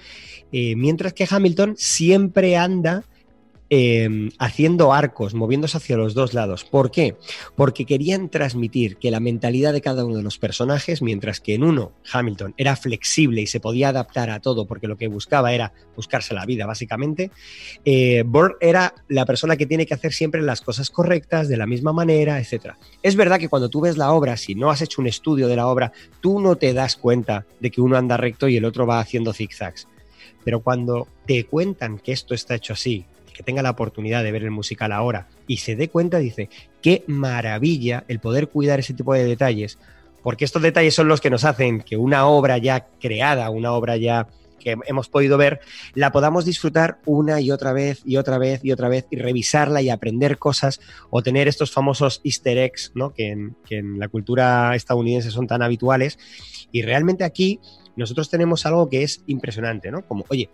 Eh, 0.52 0.75
mientras 0.76 1.12
que 1.12 1.26
Hamilton 1.29 1.75
siempre 1.76 2.57
anda 2.57 3.05
Em, 3.73 4.31
haciendo 4.41 4.93
arcos, 4.93 5.33
moviéndose 5.33 5.77
hacia 5.77 5.97
los 5.97 6.12
dos 6.12 6.35
lados. 6.35 6.65
¿Por 6.65 6.91
qué? 6.91 7.15
Porque 7.55 7.87
querían 7.87 8.29
transmitir 8.29 8.97
que 8.97 9.12
la 9.12 9.21
mentalidad 9.21 9.73
de 9.73 9.81
cada 9.81 10.05
uno 10.05 10.17
de 10.17 10.25
los 10.25 10.39
personajes, 10.39 11.03
mientras 11.03 11.41
que 11.41 11.55
en 11.55 11.62
uno, 11.62 11.93
Hamilton, 12.12 12.53
era 12.57 12.75
flexible 12.75 13.43
y 13.43 13.47
se 13.47 13.61
podía 13.61 13.91
adaptar 13.91 14.29
a 14.31 14.41
todo 14.41 14.67
porque 14.67 14.89
lo 14.89 14.97
que 14.97 15.07
buscaba 15.07 15.53
era 15.53 15.73
buscarse 15.95 16.35
la 16.35 16.47
vida, 16.47 16.67
básicamente, 16.67 17.31
eh, 17.85 18.25
era 18.61 18.93
la 19.07 19.25
persona 19.25 19.55
que 19.57 19.67
tiene 19.67 19.87
que 19.87 19.95
hacer 19.95 20.12
siempre 20.12 20.43
las 20.43 20.62
cosas 20.62 20.91
correctas, 20.91 21.47
de 21.47 21.57
la 21.57 21.69
misma 21.69 21.93
manera, 21.93 22.41
etc. 22.41 22.75
Es 23.05 23.15
verdad 23.15 23.39
que 23.39 23.49
cuando 23.49 23.71
tú 23.71 23.83
ves 23.83 23.97
la 23.97 24.11
obra, 24.11 24.37
si 24.37 24.57
no 24.57 24.71
has 24.71 24.83
hecho 24.83 25.00
un 25.00 25.07
estudio 25.07 25.47
de 25.47 25.55
la 25.55 25.69
obra, 25.69 25.93
tú 26.21 26.41
no 26.41 26.57
te 26.57 26.73
das 26.73 26.97
cuenta 26.97 27.47
de 27.61 27.71
que 27.71 27.81
uno 27.81 27.97
anda 27.97 28.17
recto 28.17 28.49
y 28.49 28.57
el 28.57 28.65
otro 28.65 28.85
va 28.85 28.99
haciendo 28.99 29.33
zigzags. 29.33 29.87
Pero 30.43 30.61
cuando 30.61 31.07
te 31.25 31.45
cuentan 31.45 31.99
que 31.99 32.11
esto 32.11 32.35
está 32.35 32.57
hecho 32.57 32.73
así, 32.73 33.07
tenga 33.42 33.62
la 33.62 33.70
oportunidad 33.70 34.23
de 34.23 34.32
ver 34.32 34.42
el 34.42 34.50
musical 34.50 34.92
ahora 34.92 35.28
y 35.47 35.59
se 35.59 35.76
dé 35.76 35.88
cuenta, 35.88 36.18
dice, 36.18 36.49
qué 36.82 37.04
maravilla 37.06 38.04
el 38.09 38.20
poder 38.20 38.49
cuidar 38.49 38.80
ese 38.80 38.94
tipo 38.94 39.14
de 39.14 39.25
detalles, 39.25 39.78
porque 40.23 40.44
estos 40.44 40.62
detalles 40.62 40.94
son 40.94 41.09
los 41.09 41.20
que 41.20 41.30
nos 41.30 41.44
hacen 41.44 41.80
que 41.80 41.97
una 41.97 42.26
obra 42.26 42.59
ya 42.59 42.87
creada, 43.00 43.50
una 43.50 43.73
obra 43.73 43.97
ya 43.97 44.26
que 44.61 44.76
hemos 44.87 45.09
podido 45.09 45.38
ver, 45.38 45.61
la 45.94 46.12
podamos 46.12 46.44
disfrutar 46.44 46.99
una 47.06 47.40
y 47.40 47.50
otra 47.50 47.73
vez 47.73 48.02
y 48.04 48.18
otra 48.18 48.38
vez 48.38 48.61
y 48.62 48.70
otra 48.70 48.88
vez 48.88 49.06
y 49.11 49.16
revisarla 49.16 49.82
y 49.82 49.90
aprender 49.90 50.38
cosas 50.38 50.80
o 51.09 51.23
tener 51.23 51.49
estos 51.49 51.73
famosos 51.73 52.20
easter 52.23 52.59
eggs 52.59 52.92
¿no? 52.94 53.12
que, 53.12 53.30
en, 53.30 53.56
que 53.66 53.78
en 53.78 53.99
la 53.99 54.09
cultura 54.09 54.76
estadounidense 54.76 55.30
son 55.30 55.47
tan 55.49 55.62
habituales. 55.62 56.18
Y 56.70 56.82
realmente 56.82 57.25
aquí 57.25 57.59
nosotros 57.97 58.30
tenemos 58.30 58.66
algo 58.66 58.88
que 58.88 59.02
es 59.02 59.23
impresionante, 59.26 59.90
¿no? 59.90 60.06
Como, 60.06 60.25
oye, 60.28 60.49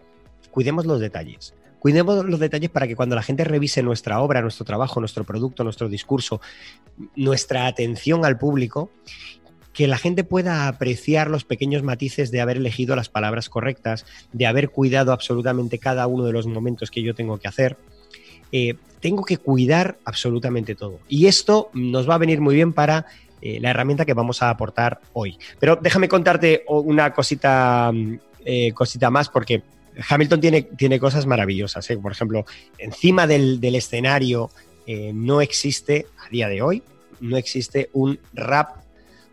cuidemos 0.50 0.86
los 0.86 1.00
detalles. 1.00 1.54
Cuidemos 1.86 2.24
los 2.24 2.40
detalles 2.40 2.68
para 2.68 2.88
que 2.88 2.96
cuando 2.96 3.14
la 3.14 3.22
gente 3.22 3.44
revise 3.44 3.80
nuestra 3.80 4.20
obra, 4.20 4.42
nuestro 4.42 4.64
trabajo, 4.64 4.98
nuestro 4.98 5.22
producto, 5.22 5.62
nuestro 5.62 5.88
discurso, 5.88 6.40
nuestra 7.14 7.68
atención 7.68 8.24
al 8.24 8.38
público, 8.38 8.90
que 9.72 9.86
la 9.86 9.96
gente 9.96 10.24
pueda 10.24 10.66
apreciar 10.66 11.30
los 11.30 11.44
pequeños 11.44 11.84
matices 11.84 12.32
de 12.32 12.40
haber 12.40 12.56
elegido 12.56 12.96
las 12.96 13.08
palabras 13.08 13.48
correctas, 13.48 14.04
de 14.32 14.46
haber 14.46 14.70
cuidado 14.70 15.12
absolutamente 15.12 15.78
cada 15.78 16.08
uno 16.08 16.24
de 16.24 16.32
los 16.32 16.48
momentos 16.48 16.90
que 16.90 17.02
yo 17.02 17.14
tengo 17.14 17.38
que 17.38 17.46
hacer. 17.46 17.76
Eh, 18.50 18.74
tengo 18.98 19.24
que 19.24 19.38
cuidar 19.38 19.96
absolutamente 20.04 20.74
todo. 20.74 20.98
Y 21.08 21.26
esto 21.26 21.70
nos 21.72 22.10
va 22.10 22.16
a 22.16 22.18
venir 22.18 22.40
muy 22.40 22.56
bien 22.56 22.72
para 22.72 23.06
eh, 23.40 23.60
la 23.60 23.70
herramienta 23.70 24.04
que 24.04 24.12
vamos 24.12 24.42
a 24.42 24.50
aportar 24.50 25.02
hoy. 25.12 25.38
Pero 25.60 25.78
déjame 25.80 26.08
contarte 26.08 26.64
una 26.66 27.14
cosita, 27.14 27.92
mm, 27.94 28.18
eh, 28.44 28.72
cosita 28.72 29.08
más, 29.08 29.28
porque 29.28 29.62
Hamilton 30.08 30.40
tiene, 30.40 30.62
tiene 30.62 30.98
cosas 30.98 31.26
maravillosas. 31.26 31.88
¿eh? 31.90 31.96
Por 31.96 32.12
ejemplo, 32.12 32.44
encima 32.78 33.26
del, 33.26 33.62
escenario 33.74 34.50
eh, 34.86 35.12
no 35.14 35.40
existe, 35.40 36.06
a 36.18 36.28
día 36.28 36.48
de 36.48 36.62
hoy, 36.62 36.82
no 37.20 37.36
existe 37.36 37.90
un 37.92 38.18
rap, 38.34 38.76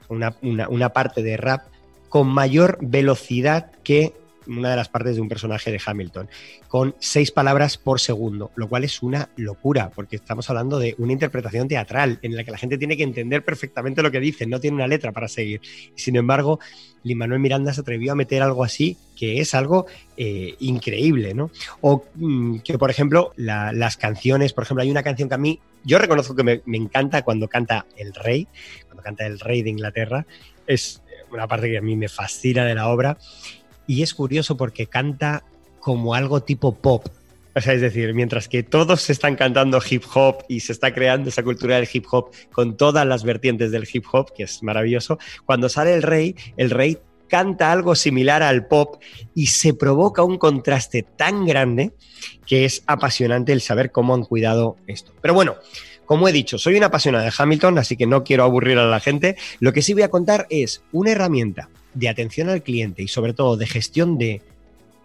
una, 0.10 0.36
una 0.42 0.90
parte 0.90 1.22
de 1.24 1.38
rap 1.38 1.64
con 2.10 2.28
mayor 2.28 2.78
velocidad 2.82 3.72
que 3.84 4.14
una 4.48 4.72
de 4.72 4.76
las 4.76 4.90
partes 4.90 5.16
de 5.16 5.22
un 5.22 5.30
personaje 5.30 5.72
de 5.72 5.82
Hamilton, 5.84 6.30
con 6.68 6.96
seis 7.00 7.32
palabras 7.32 7.78
por 7.78 8.00
segundo, 8.00 8.52
lo 8.56 8.68
cual 8.68 8.84
es 8.84 9.02
una 9.02 9.30
locura, 9.38 9.90
porque 9.94 10.16
estamos 10.16 10.50
hablando 10.50 10.80
de 10.80 10.96
una 10.98 11.14
interpretación 11.14 11.68
teatral 11.68 12.20
en 12.22 12.36
la 12.36 12.44
que 12.44 12.52
la 12.52 12.58
gente 12.58 12.78
tiene 12.78 12.98
que 12.98 13.04
entender 13.04 13.44
perfectamente 13.44 14.02
lo 14.02 14.12
que 14.12 14.20
dice, 14.20 14.46
no 14.46 14.60
tiene 14.60 14.76
una 14.76 14.88
letra 14.88 15.12
para 15.12 15.28
seguir. 15.28 15.62
Sin 15.96 16.16
embargo, 16.16 16.60
Lin 17.04 17.18
Manuel 17.18 17.40
Miranda 17.40 17.74
se 17.74 17.82
atrevió 17.82 18.14
a 18.14 18.16
meter 18.16 18.42
algo 18.42 18.64
así, 18.64 18.98
que 19.16 19.40
es 19.40 19.54
algo 19.54 19.86
eh, 20.18 20.56
increíble, 20.60 21.34
¿no? 21.34 21.52
O 21.82 22.04
mm, 22.16 22.60
que, 22.60 22.78
por 22.78 22.90
ejemplo, 22.90 23.34
las 23.36 23.98
canciones, 23.98 24.54
por 24.54 24.64
ejemplo, 24.64 24.84
hay 24.84 24.92
una 24.92 25.04
canción 25.04 25.30
que 25.30 25.36
a 25.36 25.40
mí, 25.40 25.60
yo 25.84 25.98
reconozco 25.98 26.36
que 26.36 26.44
me, 26.44 26.62
me 26.66 26.78
encanta 26.78 27.24
cuando 27.24 27.48
canta 27.48 27.86
el 27.98 28.14
rey, 28.14 28.48
cuando 28.88 29.04
canta 29.04 29.26
el 29.26 29.40
rey 29.40 29.62
de 29.62 29.70
Inglaterra, 29.70 30.26
es 30.66 31.02
una 31.32 31.48
parte 31.48 31.70
que 31.70 31.78
a 31.78 31.82
mí 31.82 31.96
me 31.96 32.08
fascina 32.08 32.66
de 32.66 32.76
la 32.76 32.88
obra 32.88 33.18
y 33.88 34.04
es 34.04 34.14
curioso 34.14 34.58
porque 34.58 34.88
canta 34.88 35.44
como 35.80 36.14
algo 36.16 36.42
tipo 36.42 36.76
pop. 36.76 37.08
O 37.56 37.62
sea, 37.62 37.74
es 37.74 37.82
decir, 37.82 38.14
mientras 38.14 38.48
que 38.48 38.64
todos 38.64 39.10
están 39.10 39.36
cantando 39.36 39.80
hip 39.88 40.04
hop 40.14 40.44
y 40.48 40.62
se 40.62 40.72
está 40.72 40.94
creando 40.94 41.30
esa 41.30 41.44
cultura 41.44 41.76
del 41.76 41.88
hip 41.92 42.06
hop 42.10 42.32
con 42.52 42.78
todas 42.78 43.06
las 43.06 43.24
vertientes 43.24 43.72
del 43.72 43.88
hip 43.92 44.06
hop, 44.12 44.34
que 44.34 44.44
es 44.44 44.64
maravilloso, 44.64 45.20
cuando 45.46 45.70
sale 45.70 45.94
el 45.94 46.02
rey, 46.02 46.36
el 46.58 46.72
rey 46.72 46.98
canta 47.28 47.72
algo 47.72 47.96
similar 47.96 48.42
al 48.42 48.68
pop 48.68 49.02
y 49.36 49.48
se 49.48 49.74
provoca 49.74 50.24
un 50.24 50.38
contraste 50.38 51.04
tan 51.04 51.46
grande 51.46 51.94
que 52.46 52.66
es 52.66 52.84
apasionante 52.88 53.54
el 53.54 53.62
saber 53.62 53.92
cómo 53.92 54.16
han 54.16 54.24
cuidado 54.24 54.78
esto. 54.88 55.14
Pero 55.22 55.34
bueno, 55.34 55.56
como 56.06 56.28
he 56.28 56.32
dicho, 56.32 56.58
soy 56.58 56.76
una 56.76 56.88
apasionada 56.88 57.26
de 57.26 57.34
Hamilton, 57.38 57.78
así 57.78 57.98
que 57.98 58.08
no 58.08 58.24
quiero 58.24 58.44
aburrir 58.44 58.78
a 58.78 58.86
la 58.86 59.00
gente. 59.00 59.36
Lo 59.60 59.74
que 59.74 59.82
sí 59.82 59.94
voy 59.94 60.04
a 60.04 60.10
contar 60.10 60.48
es 60.50 60.84
una 60.92 61.12
herramienta 61.12 61.70
de 61.94 62.10
atención 62.10 62.50
al 62.50 62.64
cliente 62.64 63.04
y 63.04 63.08
sobre 63.08 63.34
todo 63.34 63.58
de 63.58 63.68
gestión 63.68 64.18
de, 64.18 64.42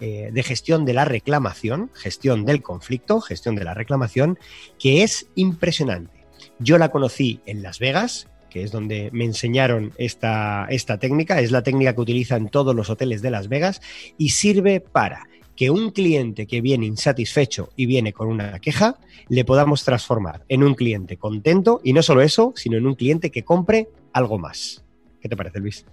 eh, 0.00 0.30
de 0.33 0.42
gestión 0.42 0.85
de 0.85 0.95
la 0.95 1.04
reclamación, 1.04 1.90
gestión 1.95 2.45
del 2.45 2.62
conflicto, 2.62 3.21
gestión 3.21 3.57
de 3.57 3.64
la 3.64 3.75
reclamación, 3.75 4.38
que 4.78 5.02
es 5.02 5.26
impresionante. 5.35 6.25
Yo 6.59 6.78
la 6.78 6.90
conocí 6.90 7.40
en 7.47 7.62
Las 7.62 7.78
Vegas, 7.78 8.28
que 8.49 8.62
es 8.62 8.71
donde 8.71 9.11
me 9.12 9.25
enseñaron 9.25 9.92
esta, 9.99 10.66
esta 10.71 10.99
técnica, 10.99 11.40
es 11.40 11.50
la 11.50 11.62
técnica 11.62 11.95
que 11.95 12.00
utilizan 12.00 12.49
todos 12.49 12.75
los 12.75 12.90
hoteles 12.90 13.23
de 13.23 13.30
Las 13.30 13.49
Vegas 13.49 13.80
y 14.16 14.30
sirve 14.30 14.80
para 14.80 15.28
que 15.59 15.71
un 15.71 15.90
cliente 15.90 16.47
que 16.47 16.61
viene 16.61 16.87
insatisfecho 16.87 17.71
y 17.75 17.87
viene 17.87 18.12
con 18.12 18.28
una 18.28 18.61
queja, 18.61 18.97
le 19.28 19.45
podamos 19.45 19.83
transformar 19.83 20.45
en 20.49 20.62
un 20.62 20.75
cliente 20.75 21.16
contento 21.16 21.80
y 21.83 21.92
no 21.92 22.02
solo 22.02 22.23
eso, 22.23 22.52
sino 22.54 22.76
en 22.76 22.87
un 22.87 22.95
cliente 22.95 23.33
que 23.33 23.42
compre 23.42 23.88
algo 24.12 24.38
más. 24.38 24.85
¿Qué 25.21 25.28
te 25.28 25.37
parece, 25.37 25.59
Luis? 25.59 25.85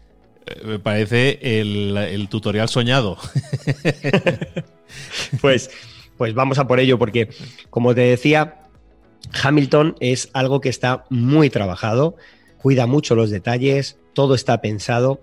Eh, 0.45 0.61
me 0.63 0.79
parece 0.79 1.39
el, 1.41 2.27
tutorial 2.29 2.69
soñado. 2.69 3.17
pues, 5.41 5.69
pues 6.17 6.33
vamos 6.33 6.59
a 6.59 6.67
por 6.67 6.79
ello, 6.79 6.97
porque 6.99 7.29
como 7.69 7.95
te 7.95 8.01
decía, 8.01 8.65
Hamilton 9.43 9.95
es 9.99 10.29
algo 10.33 10.61
que 10.61 10.69
está 10.69 11.05
muy 11.09 11.49
trabajado, 11.49 12.15
cuida 12.57 12.85
mucho 12.85 13.15
los 13.15 13.29
detalles, 13.29 13.97
todo 14.13 14.35
está 14.35 14.61
pensado. 14.61 15.21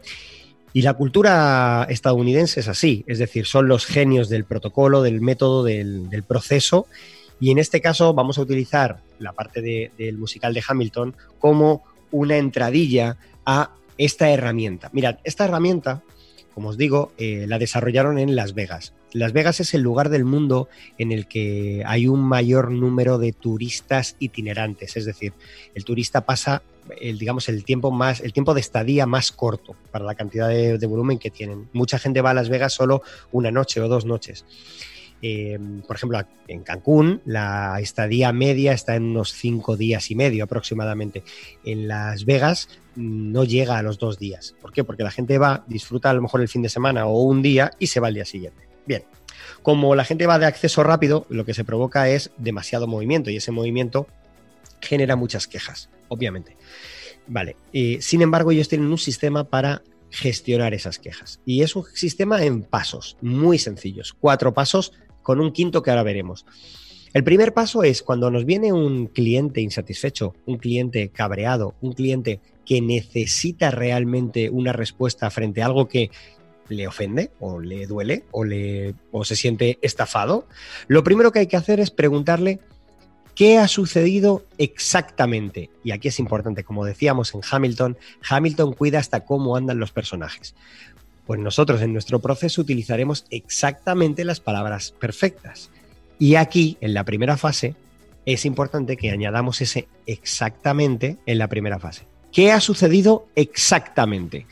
Y 0.75 0.83
la 0.83 0.95
cultura 0.95 1.87
estadounidense 1.91 2.61
es 2.61 2.69
así, 2.69 3.05
es 3.07 3.19
decir, 3.19 3.45
son 3.47 3.69
los 3.69 3.85
genios 3.85 4.31
del 4.31 4.45
protocolo, 4.45 5.03
del 5.03 5.21
método, 5.21 5.65
del, 5.65 6.25
proceso. 6.27 6.87
Y 7.41 7.51
en 7.51 7.59
este 7.59 7.81
caso 7.81 8.15
vamos 8.15 8.39
a 8.39 8.43
utilizar 8.43 9.01
la 9.19 9.33
parte 9.33 9.61
del 9.61 10.17
musical 10.17 10.55
de 10.55 10.63
Hamilton 10.67 11.15
como 11.39 11.83
una 12.11 12.39
entradilla 12.39 13.19
a 13.45 13.73
esta 14.05 14.31
herramienta. 14.31 14.91
Mirad, 14.93 15.19
esta 15.25 15.45
herramienta, 15.45 16.03
como 16.55 16.71
os 16.71 16.77
digo, 16.77 17.13
eh, 17.19 17.47
la 17.49 17.59
desarrollaron 17.59 18.19
en 18.19 18.35
Las 18.35 18.55
Vegas. 18.55 18.95
Las 19.13 19.33
Vegas 19.33 19.61
es 19.61 19.75
el 19.75 19.83
lugar 19.83 20.09
del 20.09 20.25
mundo 20.25 20.69
en 20.99 21.13
el 21.13 21.29
que 21.29 21.83
hay 21.87 22.09
un 22.09 22.21
mayor 22.21 22.71
número 22.71 23.19
de 23.19 23.33
turistas 23.33 24.17
itinerantes, 24.19 24.97
es 24.97 25.05
decir, 25.05 25.35
el 25.75 25.85
turista 25.85 26.23
pasa 26.23 26.63
el, 27.01 27.19
digamos, 27.19 27.49
el 27.49 27.65
tiempo 27.65 27.91
más, 27.91 28.21
el 28.21 28.33
tiempo 28.33 28.55
de 28.55 28.61
estadía 28.61 29.07
más 29.07 29.31
corto 29.31 29.77
para 29.93 30.05
la 30.05 30.15
cantidad 30.15 30.49
de, 30.49 30.79
de 30.79 30.87
volumen 30.87 31.19
que 31.19 31.31
tienen. 31.31 31.69
Mucha 31.73 31.99
gente 31.99 32.23
va 32.23 32.31
a 32.31 32.35
Las 32.35 32.49
Vegas 32.49 32.73
solo 32.73 33.03
una 33.31 33.51
noche 33.51 33.81
o 33.81 33.89
dos 33.89 34.05
noches. 34.05 34.45
Eh, 35.25 35.57
por 35.87 35.97
ejemplo, 35.97 36.21
en 36.49 36.65
Cancún 36.65 37.23
la 37.25 37.79
estadía 37.81 38.33
media 38.33 38.73
está 38.73 38.97
en 38.97 39.05
unos 39.05 39.33
cinco 39.33 39.77
días 39.77 40.11
y 40.11 40.17
medio 40.17 40.45
aproximadamente. 40.45 41.23
En 41.65 41.87
Las 41.87 42.25
Vegas 42.25 42.69
mm, 42.97 43.33
no 43.33 43.45
llega 43.45 43.79
a 43.79 43.83
los 43.83 43.99
dos 43.99 44.19
días. 44.19 44.55
¿Por 44.61 44.73
qué? 44.73 44.83
Porque 44.83 45.05
la 45.05 45.13
gente 45.13 45.39
va, 45.39 45.65
disfruta 45.69 46.11
a 46.11 46.15
lo 46.15 46.23
mejor 46.23 46.41
el 46.41 46.49
fin 46.49 46.63
de 46.63 46.69
semana 46.69 47.07
o 47.07 47.23
un 47.23 47.41
día 47.41 47.71
y 47.79 47.87
se 47.87 48.01
va 48.01 48.09
al 48.09 48.15
día 48.15 48.25
siguiente. 48.25 48.69
Bien, 48.85 49.05
como 49.63 49.95
la 49.95 50.05
gente 50.05 50.27
va 50.27 50.41
de 50.41 50.47
acceso 50.47 50.83
rápido, 50.83 51.25
lo 51.29 51.45
que 51.45 51.55
se 51.55 51.65
provoca 51.65 52.09
es 52.09 52.33
demasiado 52.37 52.89
movimiento 52.89 53.31
y 53.31 53.37
ese 53.37 53.53
movimiento 53.53 54.09
genera 54.81 55.15
muchas 55.15 55.47
quejas, 55.47 55.89
obviamente. 56.09 56.57
Vale, 57.29 57.57
eh, 57.73 57.99
sin 58.01 58.23
embargo, 58.23 58.51
ellos 58.51 58.69
tienen 58.69 58.89
un 58.89 58.99
sistema 58.99 59.45
para 59.45 59.83
gestionar 60.11 60.75
esas 60.75 60.99
quejas. 60.99 61.41
Y 61.47 61.63
es 61.63 61.77
un 61.77 61.85
sistema 61.95 62.45
en 62.45 62.63
pasos, 62.63 63.17
muy 63.21 63.59
sencillos. 63.59 64.13
Cuatro 64.13 64.53
pasos 64.53 64.93
con 65.23 65.41
un 65.41 65.53
quinto 65.53 65.83
que 65.83 65.91
ahora 65.91 66.03
veremos. 66.03 66.45
El 67.13 67.25
primer 67.25 67.53
paso 67.53 67.83
es 67.83 68.03
cuando 68.03 68.31
nos 68.31 68.47
viene 68.47 68.73
un 68.73 69.07
cliente 69.07 69.61
insatisfecho, 69.61 70.35
un 70.47 70.57
cliente 70.57 71.11
cabreado, 71.11 71.75
un 71.83 71.93
cliente 71.93 72.41
que 72.65 72.81
necesita 72.81 73.71
realmente 73.71 74.49
una 74.49 74.73
respuesta 74.73 75.31
frente 75.31 75.63
a 75.63 75.67
algo 75.67 75.89
que 75.89 76.11
le 76.69 76.87
ofende 76.87 77.31
o 77.39 77.61
le 77.61 77.87
duele 77.87 78.25
o, 78.31 78.45
le, 78.45 78.95
o 79.11 79.25
se 79.25 79.37
siente 79.37 79.79
estafado, 79.83 80.47
lo 80.89 81.05
primero 81.05 81.33
que 81.33 81.41
hay 81.41 81.47
que 81.47 81.57
hacer 81.57 81.81
es 81.81 81.91
preguntarle 81.91 82.61
qué 83.35 83.59
ha 83.59 83.69
sucedido 83.69 84.45
exactamente. 84.59 85.71
Y 85.85 85.91
aquí 85.91 86.09
es 86.09 86.19
importante, 86.19 86.65
como 86.65 86.85
decíamos 86.85 87.35
en 87.35 87.41
Hamilton, 87.49 87.97
Hamilton 88.29 88.73
cuida 88.75 88.99
hasta 88.99 89.25
cómo 89.25 89.57
andan 89.57 89.79
los 89.79 89.93
personajes. 89.93 90.55
Pues 91.27 91.41
nosotros 91.41 91.81
en 91.83 91.93
nuestro 91.93 92.19
proceso 92.19 92.63
utilizaremos 92.63 93.27
exactamente 93.31 94.25
las 94.25 94.41
palabras 94.41 94.93
perfectas. 94.99 95.71
Y 96.19 96.35
aquí, 96.35 96.77
en 96.81 96.95
la 96.95 97.05
primera 97.05 97.37
fase, 97.37 97.75
es 98.27 98.45
importante 98.45 98.97
que 98.97 99.11
añadamos 99.11 99.61
ese 99.61 99.89
exactamente 100.07 101.19
en 101.27 101.39
la 101.39 101.49
primera 101.49 101.79
fase. 101.79 102.07
¿Qué 102.33 102.51
ha 102.51 102.61
sucedido 102.61 103.27
exactamente? 103.35 104.47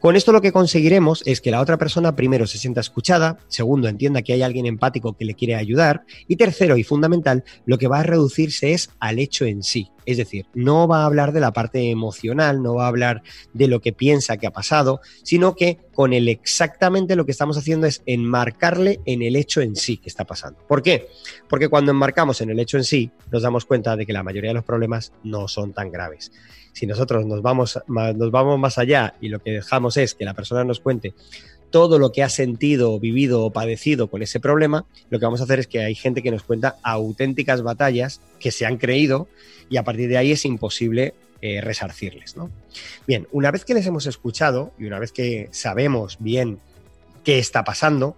Con 0.00 0.14
esto 0.14 0.30
lo 0.30 0.42
que 0.42 0.52
conseguiremos 0.52 1.22
es 1.26 1.40
que 1.40 1.50
la 1.50 1.60
otra 1.60 1.78
persona 1.78 2.14
primero 2.14 2.46
se 2.46 2.58
sienta 2.58 2.80
escuchada, 2.80 3.38
segundo 3.48 3.88
entienda 3.88 4.22
que 4.22 4.34
hay 4.34 4.42
alguien 4.42 4.66
empático 4.66 5.14
que 5.14 5.24
le 5.24 5.34
quiere 5.34 5.56
ayudar 5.56 6.04
y 6.28 6.36
tercero 6.36 6.76
y 6.76 6.84
fundamental, 6.84 7.44
lo 7.64 7.78
que 7.78 7.88
va 7.88 8.00
a 8.00 8.04
reducirse 8.04 8.72
es 8.72 8.90
al 9.00 9.18
hecho 9.18 9.46
en 9.46 9.62
sí. 9.62 9.90
Es 10.06 10.16
decir, 10.16 10.46
no 10.54 10.88
va 10.88 11.02
a 11.02 11.06
hablar 11.06 11.32
de 11.32 11.40
la 11.40 11.52
parte 11.52 11.90
emocional, 11.90 12.62
no 12.62 12.76
va 12.76 12.84
a 12.84 12.88
hablar 12.88 13.22
de 13.52 13.66
lo 13.66 13.80
que 13.80 13.92
piensa 13.92 14.36
que 14.36 14.46
ha 14.46 14.52
pasado, 14.52 15.00
sino 15.22 15.54
que 15.54 15.78
con 15.92 16.12
el 16.12 16.28
exactamente 16.28 17.16
lo 17.16 17.26
que 17.26 17.32
estamos 17.32 17.58
haciendo 17.58 17.86
es 17.86 18.02
enmarcarle 18.06 19.00
en 19.04 19.22
el 19.22 19.36
hecho 19.36 19.60
en 19.60 19.76
sí 19.76 19.98
que 19.98 20.08
está 20.08 20.24
pasando. 20.24 20.60
¿Por 20.66 20.82
qué? 20.82 21.08
Porque 21.48 21.68
cuando 21.68 21.90
enmarcamos 21.90 22.40
en 22.40 22.50
el 22.50 22.60
hecho 22.60 22.76
en 22.76 22.84
sí, 22.84 23.10
nos 23.30 23.42
damos 23.42 23.64
cuenta 23.64 23.96
de 23.96 24.06
que 24.06 24.12
la 24.12 24.22
mayoría 24.22 24.50
de 24.50 24.54
los 24.54 24.64
problemas 24.64 25.12
no 25.24 25.48
son 25.48 25.72
tan 25.72 25.90
graves. 25.90 26.32
Si 26.72 26.86
nosotros 26.86 27.24
nos 27.24 27.40
vamos, 27.40 27.80
nos 27.88 28.30
vamos 28.30 28.58
más 28.58 28.76
allá 28.76 29.14
y 29.20 29.30
lo 29.30 29.38
que 29.38 29.50
dejamos 29.50 29.96
es 29.96 30.14
que 30.14 30.26
la 30.26 30.34
persona 30.34 30.62
nos 30.62 30.80
cuente 30.80 31.14
todo 31.70 31.98
lo 31.98 32.12
que 32.12 32.22
ha 32.22 32.28
sentido, 32.28 32.98
vivido 32.98 33.44
o 33.44 33.52
padecido 33.52 34.08
con 34.08 34.22
ese 34.22 34.40
problema, 34.40 34.86
lo 35.10 35.18
que 35.18 35.24
vamos 35.24 35.40
a 35.40 35.44
hacer 35.44 35.58
es 35.58 35.66
que 35.66 35.80
hay 35.80 35.94
gente 35.94 36.22
que 36.22 36.30
nos 36.30 36.42
cuenta 36.42 36.76
auténticas 36.82 37.62
batallas 37.62 38.20
que 38.38 38.50
se 38.50 38.66
han 38.66 38.76
creído 38.76 39.28
y 39.68 39.76
a 39.76 39.84
partir 39.84 40.08
de 40.08 40.16
ahí 40.16 40.32
es 40.32 40.44
imposible 40.44 41.14
eh, 41.42 41.60
resarcirles. 41.60 42.36
¿no? 42.36 42.50
Bien, 43.06 43.28
una 43.32 43.50
vez 43.50 43.64
que 43.64 43.74
les 43.74 43.86
hemos 43.86 44.06
escuchado 44.06 44.72
y 44.78 44.86
una 44.86 44.98
vez 44.98 45.12
que 45.12 45.48
sabemos 45.52 46.16
bien 46.20 46.60
qué 47.24 47.38
está 47.38 47.64
pasando, 47.64 48.16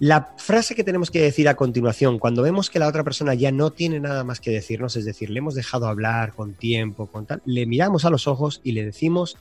la 0.00 0.34
frase 0.36 0.76
que 0.76 0.84
tenemos 0.84 1.10
que 1.10 1.20
decir 1.20 1.48
a 1.48 1.56
continuación, 1.56 2.20
cuando 2.20 2.42
vemos 2.42 2.70
que 2.70 2.78
la 2.78 2.86
otra 2.86 3.02
persona 3.02 3.34
ya 3.34 3.50
no 3.50 3.72
tiene 3.72 3.98
nada 3.98 4.22
más 4.22 4.38
que 4.38 4.52
decirnos, 4.52 4.94
es 4.94 5.04
decir, 5.04 5.30
le 5.30 5.38
hemos 5.38 5.56
dejado 5.56 5.88
hablar 5.88 6.34
con 6.34 6.54
tiempo, 6.54 7.06
con 7.06 7.26
tal, 7.26 7.42
le 7.44 7.66
miramos 7.66 8.04
a 8.04 8.10
los 8.10 8.28
ojos 8.28 8.60
y 8.62 8.72
le 8.72 8.84
decimos, 8.84 9.38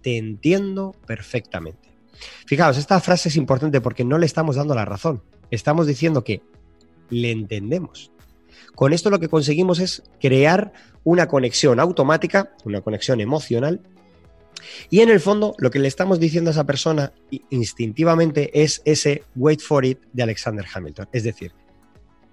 te 0.00 0.16
entiendo 0.16 0.96
perfectamente. 1.06 1.91
Fijaos, 2.46 2.76
esta 2.78 3.00
frase 3.00 3.28
es 3.28 3.36
importante 3.36 3.80
porque 3.80 4.04
no 4.04 4.18
le 4.18 4.26
estamos 4.26 4.56
dando 4.56 4.74
la 4.74 4.84
razón, 4.84 5.22
estamos 5.50 5.86
diciendo 5.86 6.24
que 6.24 6.42
le 7.10 7.30
entendemos. 7.30 8.10
Con 8.74 8.92
esto 8.92 9.10
lo 9.10 9.20
que 9.20 9.28
conseguimos 9.28 9.80
es 9.80 10.02
crear 10.20 10.72
una 11.04 11.28
conexión 11.28 11.80
automática, 11.80 12.54
una 12.64 12.80
conexión 12.80 13.20
emocional 13.20 13.80
y 14.90 15.00
en 15.00 15.10
el 15.10 15.20
fondo, 15.20 15.54
lo 15.58 15.70
que 15.70 15.78
le 15.78 15.88
estamos 15.88 16.20
diciendo 16.20 16.50
a 16.50 16.52
esa 16.52 16.64
persona 16.64 17.12
instintivamente 17.50 18.62
es 18.62 18.82
ese 18.84 19.24
wait 19.34 19.60
for 19.60 19.84
it 19.84 19.98
de 20.12 20.22
Alexander 20.22 20.64
Hamilton. 20.72 21.08
Es 21.12 21.24
decir, 21.24 21.52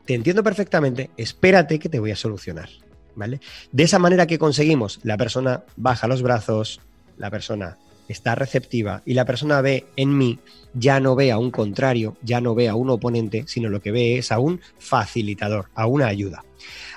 te 0.05 0.13
entiendo 0.13 0.43
perfectamente, 0.43 1.11
espérate 1.17 1.79
que 1.79 1.89
te 1.89 1.99
voy 1.99 2.11
a 2.11 2.15
solucionar. 2.15 2.69
¿Vale? 3.15 3.41
De 3.71 3.83
esa 3.83 3.99
manera 3.99 4.27
que 4.27 4.39
conseguimos, 4.39 4.99
la 5.03 5.17
persona 5.17 5.65
baja 5.75 6.07
los 6.07 6.21
brazos, 6.21 6.79
la 7.17 7.29
persona 7.29 7.77
está 8.09 8.35
receptiva 8.35 9.01
y 9.05 9.13
la 9.13 9.23
persona 9.23 9.61
ve 9.61 9.85
en 9.95 10.17
mí, 10.17 10.39
ya 10.73 10.99
no 10.99 11.15
ve 11.15 11.31
a 11.31 11.37
un 11.37 11.51
contrario, 11.51 12.17
ya 12.21 12.41
no 12.41 12.55
ve 12.55 12.67
a 12.67 12.75
un 12.75 12.89
oponente, 12.89 13.45
sino 13.47 13.69
lo 13.69 13.81
que 13.81 13.91
ve 13.91 14.17
es 14.17 14.31
a 14.33 14.39
un 14.39 14.59
facilitador, 14.77 15.69
a 15.75 15.85
una 15.85 16.07
ayuda. 16.07 16.43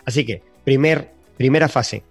Así 0.04 0.24
que, 0.24 0.42
primer, 0.64 1.12
primera 1.36 1.68
fase, 1.68 2.02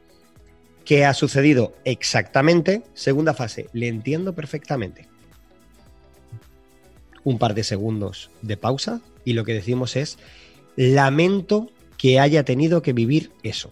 qué 0.85 1.03
ha 1.03 1.13
sucedido 1.13 1.73
exactamente. 1.83 2.83
Segunda 2.93 3.33
fase, 3.33 3.67
le 3.73 3.87
entiendo 3.87 4.33
perfectamente. 4.33 5.07
Un 7.23 7.37
par 7.37 7.53
de 7.53 7.63
segundos 7.63 8.29
de 8.41 8.57
pausa 8.57 9.01
y 9.25 9.33
lo 9.33 9.43
que 9.43 9.53
decimos 9.53 9.95
es, 9.95 10.17
lamento 10.75 11.69
que 11.97 12.19
haya 12.19 12.43
tenido 12.43 12.81
que 12.81 12.93
vivir 12.93 13.31
eso. 13.43 13.71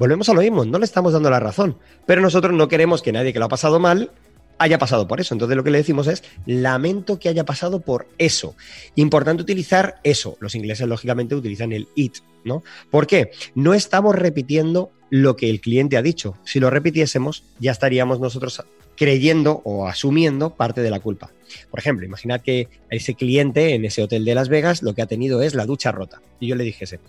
Volvemos 0.00 0.30
a 0.30 0.32
lo 0.32 0.40
mismo, 0.40 0.64
no 0.64 0.78
le 0.78 0.86
estamos 0.86 1.12
dando 1.12 1.28
la 1.28 1.40
razón, 1.40 1.76
pero 2.06 2.22
nosotros 2.22 2.54
no 2.54 2.68
queremos 2.68 3.02
que 3.02 3.12
nadie 3.12 3.34
que 3.34 3.38
lo 3.38 3.44
ha 3.44 3.50
pasado 3.50 3.78
mal 3.78 4.10
haya 4.56 4.78
pasado 4.78 5.06
por 5.06 5.20
eso. 5.20 5.34
Entonces 5.34 5.54
lo 5.58 5.62
que 5.62 5.70
le 5.70 5.76
decimos 5.76 6.06
es, 6.06 6.24
lamento 6.46 7.18
que 7.18 7.28
haya 7.28 7.44
pasado 7.44 7.80
por 7.80 8.08
eso. 8.16 8.56
Importante 8.94 9.42
utilizar 9.42 10.00
eso. 10.02 10.38
Los 10.40 10.54
ingleses 10.54 10.88
lógicamente 10.88 11.34
utilizan 11.34 11.72
el 11.72 11.86
it, 11.96 12.16
¿no? 12.44 12.62
¿Por 12.90 13.06
qué? 13.06 13.30
No 13.54 13.74
estamos 13.74 14.14
repitiendo 14.14 14.90
lo 15.10 15.36
que 15.36 15.50
el 15.50 15.60
cliente 15.60 15.98
ha 15.98 16.02
dicho. 16.02 16.34
Si 16.44 16.60
lo 16.60 16.70
repitiésemos, 16.70 17.44
ya 17.58 17.70
estaríamos 17.70 18.20
nosotros 18.20 18.64
creyendo 18.96 19.60
o 19.64 19.86
asumiendo 19.86 20.54
parte 20.54 20.80
de 20.80 20.90
la 20.90 21.00
culpa. 21.00 21.30
Por 21.70 21.78
ejemplo, 21.78 22.06
imaginad 22.06 22.40
que 22.40 22.68
ese 22.88 23.14
cliente 23.14 23.74
en 23.74 23.84
ese 23.84 24.02
hotel 24.02 24.24
de 24.24 24.34
Las 24.34 24.48
Vegas 24.48 24.82
lo 24.82 24.94
que 24.94 25.02
ha 25.02 25.06
tenido 25.06 25.42
es 25.42 25.54
la 25.54 25.66
ducha 25.66 25.92
rota. 25.92 26.22
Y 26.40 26.46
yo 26.46 26.54
le 26.54 26.64
dijese, 26.64 27.00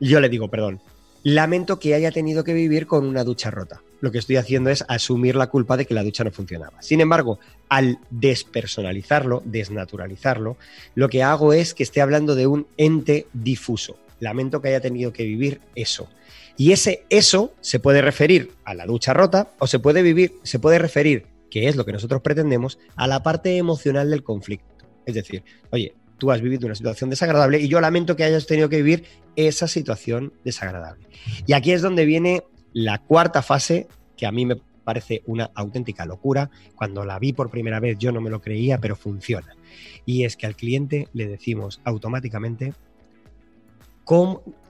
yo 0.00 0.20
le 0.20 0.30
digo, 0.30 0.48
perdón, 0.48 0.80
lamento 1.22 1.78
que 1.78 1.94
haya 1.94 2.10
tenido 2.10 2.44
que 2.44 2.54
vivir 2.54 2.86
con 2.86 3.06
una 3.06 3.24
ducha 3.24 3.50
rota 3.50 3.82
lo 4.00 4.12
que 4.12 4.18
estoy 4.18 4.36
haciendo 4.36 4.70
es 4.70 4.84
asumir 4.88 5.36
la 5.36 5.48
culpa 5.48 5.76
de 5.76 5.86
que 5.86 5.94
la 5.94 6.02
ducha 6.02 6.24
no 6.24 6.30
funcionaba. 6.30 6.82
Sin 6.82 7.00
embargo, 7.00 7.38
al 7.68 7.98
despersonalizarlo, 8.10 9.42
desnaturalizarlo, 9.44 10.56
lo 10.94 11.08
que 11.08 11.22
hago 11.22 11.52
es 11.52 11.74
que 11.74 11.82
esté 11.82 12.00
hablando 12.00 12.34
de 12.34 12.46
un 12.46 12.66
ente 12.76 13.26
difuso. 13.32 13.96
Lamento 14.20 14.60
que 14.60 14.68
haya 14.68 14.80
tenido 14.80 15.12
que 15.12 15.24
vivir 15.24 15.60
eso. 15.74 16.08
Y 16.56 16.72
ese 16.72 17.04
eso 17.10 17.52
se 17.60 17.80
puede 17.80 18.00
referir 18.00 18.52
a 18.64 18.74
la 18.74 18.86
ducha 18.86 19.12
rota 19.12 19.50
o 19.58 19.66
se 19.66 19.78
puede 19.78 20.02
vivir, 20.02 20.34
se 20.42 20.58
puede 20.58 20.78
referir, 20.78 21.26
que 21.50 21.68
es 21.68 21.76
lo 21.76 21.84
que 21.84 21.92
nosotros 21.92 22.22
pretendemos, 22.22 22.78
a 22.96 23.06
la 23.06 23.22
parte 23.22 23.56
emocional 23.56 24.10
del 24.10 24.22
conflicto. 24.22 24.74
Es 25.04 25.14
decir, 25.14 25.44
oye, 25.70 25.94
tú 26.18 26.30
has 26.30 26.40
vivido 26.40 26.66
una 26.66 26.74
situación 26.74 27.10
desagradable 27.10 27.60
y 27.60 27.68
yo 27.68 27.80
lamento 27.80 28.16
que 28.16 28.24
hayas 28.24 28.46
tenido 28.46 28.68
que 28.68 28.82
vivir 28.82 29.04
esa 29.36 29.68
situación 29.68 30.32
desagradable. 30.44 31.06
Y 31.46 31.52
aquí 31.52 31.72
es 31.72 31.82
donde 31.82 32.04
viene 32.04 32.42
la 32.72 32.98
cuarta 32.98 33.42
fase, 33.42 33.88
que 34.16 34.26
a 34.26 34.32
mí 34.32 34.46
me 34.46 34.56
parece 34.84 35.22
una 35.26 35.50
auténtica 35.54 36.06
locura, 36.06 36.50
cuando 36.76 37.04
la 37.04 37.18
vi 37.18 37.32
por 37.32 37.50
primera 37.50 37.80
vez 37.80 37.98
yo 37.98 38.12
no 38.12 38.20
me 38.20 38.30
lo 38.30 38.40
creía, 38.40 38.78
pero 38.78 38.96
funciona. 38.96 39.56
Y 40.04 40.24
es 40.24 40.36
que 40.36 40.46
al 40.46 40.56
cliente 40.56 41.08
le 41.12 41.26
decimos 41.26 41.80
automáticamente, 41.84 42.72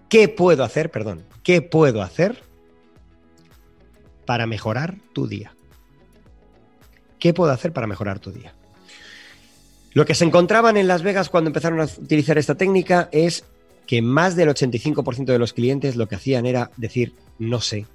¿qué 0.09 0.28
puedo 0.28 0.64
hacer? 0.64 0.90
Perdón, 0.90 1.24
¿qué 1.42 1.62
puedo 1.62 2.02
hacer 2.02 2.42
para 4.24 4.46
mejorar 4.46 4.96
tu 5.12 5.26
día? 5.28 5.54
¿Qué 7.18 7.35
puedo 7.35 7.52
hacer 7.52 7.72
para 7.72 7.87
mejorar 7.87 8.18
tu 8.18 8.32
día? 8.32 8.54
Lo 9.96 10.04
que 10.04 10.14
se 10.14 10.26
encontraban 10.26 10.76
en 10.76 10.88
Las 10.88 11.00
Vegas 11.00 11.30
cuando 11.30 11.48
empezaron 11.48 11.80
a 11.80 11.85
utilizar 11.85 12.37
esta 12.37 12.54
técnica 12.54 13.09
es 13.12 13.44
que 13.87 14.02
más 14.02 14.37
del 14.37 14.50
85% 14.50 15.24
de 15.24 15.38
los 15.38 15.54
clientes 15.54 15.96
lo 15.96 16.06
que 16.06 16.16
hacían 16.16 16.44
era 16.44 16.70
decir 16.76 17.14
no 17.38 17.62
sé, 17.62 17.87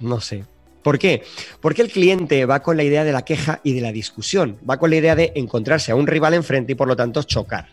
no 0.00 0.22
sé, 0.22 0.46
¿Por 0.82 0.98
qué? 0.98 1.22
Porque 1.60 1.82
el 1.82 1.90
cliente 1.90 2.46
va 2.46 2.60
con 2.60 2.78
la 2.78 2.82
idea 2.82 3.04
de 3.04 3.12
la 3.12 3.26
queja 3.26 3.60
y 3.62 3.74
de 3.74 3.82
la 3.82 3.92
discusión, 3.92 4.56
va 4.68 4.78
con 4.78 4.88
la 4.88 4.96
idea 4.96 5.14
de 5.14 5.32
encontrarse 5.34 5.92
a 5.92 5.96
un 5.96 6.06
rival 6.06 6.32
enfrente 6.32 6.72
y 6.72 6.76
por 6.76 6.88
lo 6.88 6.96
tanto 6.96 7.22
chocar. 7.22 7.68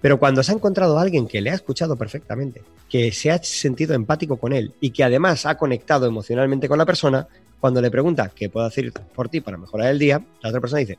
Pero 0.00 0.18
cuando 0.18 0.42
se 0.42 0.52
ha 0.52 0.54
encontrado 0.54 0.98
a 0.98 1.02
alguien 1.02 1.28
que 1.28 1.42
le 1.42 1.50
ha 1.50 1.54
escuchado 1.54 1.96
perfectamente, 1.96 2.62
que 2.88 3.12
se 3.12 3.30
ha 3.30 3.42
sentido 3.42 3.92
empático 3.92 4.38
con 4.38 4.54
él 4.54 4.72
y 4.80 4.88
que 4.88 5.04
además 5.04 5.44
ha 5.44 5.58
conectado 5.58 6.06
emocionalmente 6.06 6.66
con 6.66 6.78
la 6.78 6.86
persona, 6.86 7.28
cuando 7.60 7.82
le 7.82 7.90
pregunta 7.90 8.32
qué 8.34 8.48
puedo 8.48 8.64
hacer 8.64 8.90
por 9.14 9.28
ti 9.28 9.42
para 9.42 9.58
mejorar 9.58 9.90
el 9.90 9.98
día, 9.98 10.24
la 10.40 10.48
otra 10.48 10.62
persona 10.62 10.80
dice, 10.80 10.98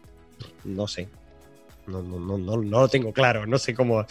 no 0.63 0.87
sé, 0.87 1.07
no, 1.87 2.01
no, 2.01 2.19
no, 2.19 2.37
no, 2.37 2.57
lo 2.57 2.87
tengo 2.87 3.13
claro, 3.13 3.45
no 3.45 3.57
sé 3.57 3.73
cómo. 3.73 4.05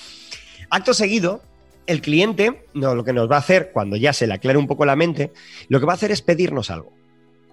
Acto 0.71 0.95
seguido, 0.95 1.43
el 1.87 2.01
cliente 2.01 2.65
no, 2.75 2.95
lo 2.95 3.05
que 3.05 3.13
nos 3.13 3.31
va 3.31 3.37
a 3.37 3.41
hacer, 3.41 3.71
cuando 3.73 3.97
ya 3.97 4.13
se 4.13 4.27
le 4.27 4.35
aclare 4.35 4.59
un 4.59 4.67
poco 4.67 4.85
la 4.85 4.97
mente, 4.97 5.33
lo 5.69 5.81
que 5.81 5.87
va 5.87 5.93
a 5.93 5.97
hacer 5.97 6.11
es 6.11 6.23
pedirnos 6.23 6.71
algo. 6.71 6.93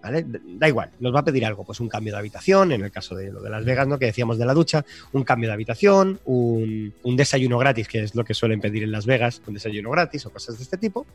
Da 0.01 0.67
igual, 0.67 0.91
nos 0.99 1.13
va 1.13 1.19
a 1.19 1.25
pedir 1.25 1.45
algo, 1.45 1.63
pues 1.65 1.79
un 1.79 1.89
cambio 1.89 2.13
de 2.13 2.19
habitación, 2.19 2.71
en 2.71 2.83
el 2.83 2.91
caso 2.91 3.15
de 3.15 3.31
lo 3.31 3.41
de 3.41 3.49
Las 3.49 3.65
Vegas, 3.65 3.87
¿no? 3.87 3.99
Que 3.99 4.05
decíamos 4.05 4.37
de 4.37 4.45
la 4.45 4.53
ducha, 4.53 4.85
un 5.11 5.23
cambio 5.23 5.49
de 5.49 5.53
habitación, 5.53 6.19
un, 6.25 6.93
desayuno 7.03 7.57
gratis, 7.57 7.87
que 7.87 8.03
es 8.03 8.15
lo 8.15 8.23
que 8.23 8.33
suelen 8.33 8.61
pedir 8.61 8.83
en 8.83 8.91
Las 8.91 9.05
Vegas, 9.05 9.41
un 9.47 9.55
desayuno 9.55 9.89
gratis 9.89 10.25
o 10.25 10.29
cosas 10.29 10.57
de 10.57 10.63
este 10.63 10.77
tipo. 10.77 11.05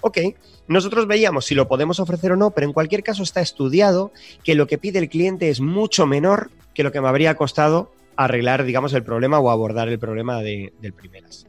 Ok, 0.00 0.18
nosotros 0.66 1.06
veíamos 1.06 1.44
si 1.44 1.54
lo 1.54 1.68
podemos 1.68 2.00
ofrecer 2.00 2.32
o 2.32 2.36
no, 2.36 2.50
pero 2.50 2.66
en 2.66 2.72
cualquier 2.72 3.02
caso 3.02 3.22
está 3.22 3.40
estudiado 3.40 4.12
que 4.42 4.54
lo 4.54 4.66
que 4.66 4.78
pide 4.78 4.98
el 4.98 5.08
cliente 5.08 5.50
es 5.50 5.60
mucho 5.60 6.06
menor 6.06 6.50
que 6.74 6.82
lo 6.82 6.90
que 6.90 7.00
me 7.00 7.08
habría 7.08 7.36
costado 7.36 7.92
arreglar, 8.16 8.64
digamos, 8.64 8.92
el 8.92 9.04
problema 9.04 9.38
o 9.38 9.50
abordar 9.50 9.88
el 9.88 9.98
problema 9.98 10.40
de, 10.40 10.72
del 10.80 10.92
primeras. 10.92 11.46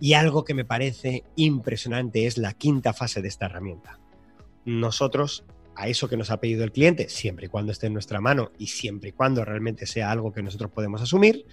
Y 0.00 0.12
algo 0.12 0.44
que 0.44 0.54
me 0.54 0.64
parece 0.64 1.24
impresionante 1.36 2.26
es 2.26 2.38
la 2.38 2.52
quinta 2.52 2.92
fase 2.92 3.22
de 3.22 3.28
esta 3.28 3.46
herramienta. 3.46 3.98
Nosotros 4.64 5.44
a 5.76 5.88
eso 5.88 6.08
que 6.08 6.16
nos 6.16 6.30
ha 6.30 6.40
pedido 6.40 6.64
el 6.64 6.72
cliente, 6.72 7.08
siempre 7.08 7.46
y 7.46 7.48
cuando 7.48 7.72
esté 7.72 7.86
en 7.86 7.92
nuestra 7.92 8.20
mano 8.20 8.50
y 8.58 8.68
siempre 8.68 9.10
y 9.10 9.12
cuando 9.12 9.44
realmente 9.44 9.86
sea 9.86 10.10
algo 10.10 10.32
que 10.32 10.42
nosotros 10.42 10.70
podemos 10.70 11.02
asumir, 11.02 11.44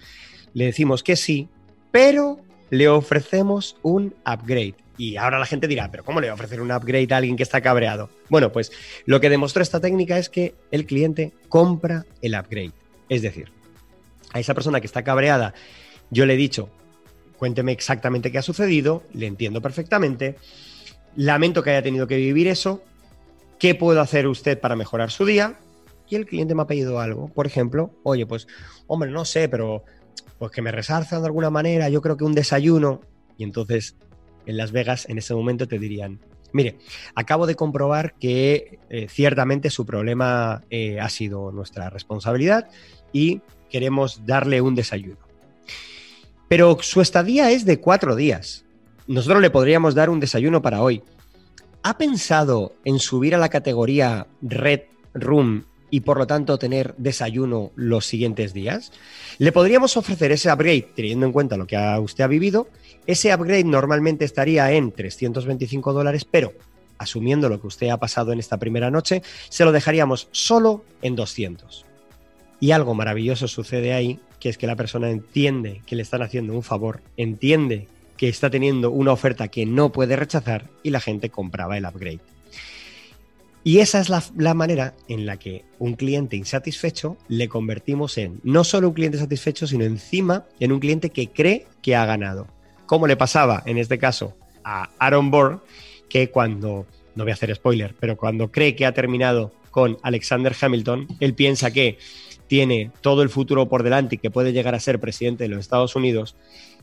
le 0.54 0.64
decimos 0.66 1.02
que 1.02 1.16
sí, 1.16 1.48
pero 1.90 2.38
le 2.70 2.88
ofrecemos 2.88 3.76
un 3.82 4.14
upgrade. 4.26 4.74
Y 4.96 5.16
ahora 5.16 5.38
la 5.38 5.46
gente 5.46 5.66
dirá, 5.66 5.90
pero 5.90 6.04
¿cómo 6.04 6.20
le 6.20 6.28
va 6.28 6.32
a 6.32 6.34
ofrecer 6.36 6.60
un 6.60 6.72
upgrade 6.72 7.12
a 7.12 7.18
alguien 7.18 7.36
que 7.36 7.42
está 7.42 7.60
cabreado? 7.60 8.08
Bueno, 8.30 8.52
pues 8.52 8.72
lo 9.06 9.20
que 9.20 9.28
demostró 9.28 9.62
esta 9.62 9.80
técnica 9.80 10.18
es 10.18 10.28
que 10.28 10.54
el 10.70 10.86
cliente 10.86 11.32
compra 11.48 12.06
el 12.22 12.34
upgrade. 12.34 12.72
Es 13.08 13.22
decir, 13.22 13.52
a 14.34 14.40
esa 14.40 14.52
persona 14.52 14.80
que 14.80 14.86
está 14.86 15.02
cabreada, 15.02 15.54
yo 16.10 16.26
le 16.26 16.34
he 16.34 16.36
dicho, 16.36 16.68
cuénteme 17.38 17.72
exactamente 17.72 18.30
qué 18.30 18.36
ha 18.36 18.42
sucedido, 18.42 19.02
le 19.14 19.26
entiendo 19.26 19.62
perfectamente, 19.62 20.36
lamento 21.16 21.62
que 21.62 21.70
haya 21.70 21.82
tenido 21.82 22.06
que 22.06 22.16
vivir 22.16 22.48
eso, 22.48 22.82
¿Qué 23.58 23.74
puedo 23.74 24.00
hacer 24.00 24.26
usted 24.26 24.60
para 24.60 24.76
mejorar 24.76 25.10
su 25.10 25.24
día? 25.24 25.58
Y 26.08 26.16
el 26.16 26.26
cliente 26.26 26.54
me 26.54 26.62
ha 26.62 26.66
pedido 26.66 27.00
algo. 27.00 27.28
Por 27.28 27.46
ejemplo, 27.46 27.92
oye, 28.02 28.26
pues, 28.26 28.46
hombre, 28.86 29.10
no 29.10 29.24
sé, 29.24 29.48
pero 29.48 29.84
pues 30.38 30.50
que 30.50 30.62
me 30.62 30.72
resarzan 30.72 31.22
de 31.22 31.28
alguna 31.28 31.48
manera, 31.50 31.88
yo 31.88 32.02
creo 32.02 32.16
que 32.16 32.24
un 32.24 32.34
desayuno. 32.34 33.00
Y 33.38 33.44
entonces, 33.44 33.96
en 34.46 34.56
Las 34.56 34.72
Vegas, 34.72 35.08
en 35.08 35.18
ese 35.18 35.34
momento 35.34 35.66
te 35.66 35.78
dirían, 35.78 36.20
mire, 36.52 36.78
acabo 37.14 37.46
de 37.46 37.54
comprobar 37.54 38.14
que 38.18 38.80
eh, 38.90 39.06
ciertamente 39.08 39.70
su 39.70 39.86
problema 39.86 40.62
eh, 40.68 41.00
ha 41.00 41.08
sido 41.08 41.50
nuestra 41.50 41.88
responsabilidad 41.88 42.68
y 43.12 43.40
queremos 43.74 44.24
darle 44.24 44.60
un 44.60 44.76
desayuno. 44.76 45.18
Pero 46.46 46.78
su 46.80 47.00
estadía 47.00 47.50
es 47.50 47.64
de 47.64 47.80
cuatro 47.80 48.14
días. 48.14 48.64
Nosotros 49.08 49.42
le 49.42 49.50
podríamos 49.50 49.96
dar 49.96 50.10
un 50.10 50.20
desayuno 50.20 50.62
para 50.62 50.80
hoy, 50.80 51.02
¿ha 51.82 51.98
pensado 51.98 52.72
en 52.84 53.00
subir 53.00 53.34
a 53.34 53.38
la 53.38 53.48
categoría 53.48 54.28
Red 54.42 54.82
Room 55.12 55.64
y 55.90 56.02
por 56.02 56.18
lo 56.18 56.28
tanto 56.28 56.56
tener 56.56 56.94
desayuno 56.98 57.72
los 57.74 58.06
siguientes 58.06 58.54
días? 58.54 58.92
Le 59.38 59.50
podríamos 59.50 59.96
ofrecer 59.96 60.30
ese 60.30 60.52
upgrade 60.52 60.92
teniendo 60.94 61.26
en 61.26 61.32
cuenta 61.32 61.56
lo 61.56 61.66
que 61.66 61.76
usted 62.00 62.22
ha 62.22 62.28
vivido. 62.28 62.68
Ese 63.08 63.34
upgrade 63.34 63.64
normalmente 63.64 64.24
estaría 64.24 64.70
en 64.70 64.92
325 64.92 65.92
dólares, 65.92 66.24
pero 66.24 66.52
asumiendo 66.98 67.48
lo 67.48 67.60
que 67.60 67.66
usted 67.66 67.88
ha 67.88 67.98
pasado 67.98 68.30
en 68.30 68.38
esta 68.38 68.56
primera 68.56 68.92
noche, 68.92 69.24
se 69.48 69.64
lo 69.64 69.72
dejaríamos 69.72 70.28
solo 70.30 70.84
en 71.02 71.16
200. 71.16 71.86
Y 72.60 72.70
algo 72.70 72.94
maravilloso 72.94 73.48
sucede 73.48 73.92
ahí, 73.92 74.18
que 74.40 74.48
es 74.48 74.58
que 74.58 74.66
la 74.66 74.76
persona 74.76 75.10
entiende 75.10 75.82
que 75.86 75.96
le 75.96 76.02
están 76.02 76.22
haciendo 76.22 76.54
un 76.54 76.62
favor, 76.62 77.00
entiende 77.16 77.88
que 78.16 78.28
está 78.28 78.50
teniendo 78.50 78.90
una 78.90 79.12
oferta 79.12 79.48
que 79.48 79.66
no 79.66 79.90
puede 79.92 80.16
rechazar 80.16 80.68
y 80.82 80.90
la 80.90 81.00
gente 81.00 81.30
compraba 81.30 81.76
el 81.76 81.84
upgrade. 81.84 82.20
Y 83.66 83.78
esa 83.78 84.00
es 84.00 84.10
la, 84.10 84.54
manera 84.54 84.92
en 85.08 85.24
la 85.24 85.38
que 85.38 85.64
un 85.78 85.94
cliente 85.94 86.36
insatisfecho 86.36 87.16
le 87.28 87.48
convertimos 87.48 88.18
en 88.18 88.38
no 88.44 88.62
solo 88.62 88.88
un 88.88 88.94
cliente 88.94 89.16
satisfecho, 89.16 89.66
sino 89.66 89.84
encima 89.84 90.44
en 90.60 90.70
un 90.70 90.80
cliente 90.80 91.08
que 91.08 91.28
cree 91.28 91.66
que 91.80 91.96
ha 91.96 92.04
ganado. 92.04 92.46
Como 92.84 93.06
le 93.06 93.16
pasaba 93.16 93.62
en 93.64 93.78
este 93.78 93.98
caso 93.98 94.36
a 94.64 94.90
Aaron 94.98 95.30
Bourne, 95.30 95.60
que 96.10 96.28
cuando, 96.28 96.86
no 97.14 97.24
voy 97.24 97.30
a 97.30 97.34
hacer 97.34 97.54
spoiler, 97.54 97.94
pero 97.98 98.18
cuando 98.18 98.52
cree 98.52 98.76
que 98.76 98.84
ha 98.84 98.92
terminado 98.92 99.52
con 99.70 99.96
Alexander 100.02 100.54
Hamilton, 100.60 101.08
él 101.20 101.32
piensa 101.32 101.72
que 101.72 101.96
tiene 102.46 102.90
todo 103.00 103.22
el 103.22 103.30
futuro 103.30 103.68
por 103.68 103.82
delante 103.82 104.16
y 104.16 104.18
que 104.18 104.30
puede 104.30 104.52
llegar 104.52 104.74
a 104.74 104.80
ser 104.80 105.00
presidente 105.00 105.44
de 105.44 105.48
los 105.48 105.60
Estados 105.60 105.96
Unidos 105.96 106.36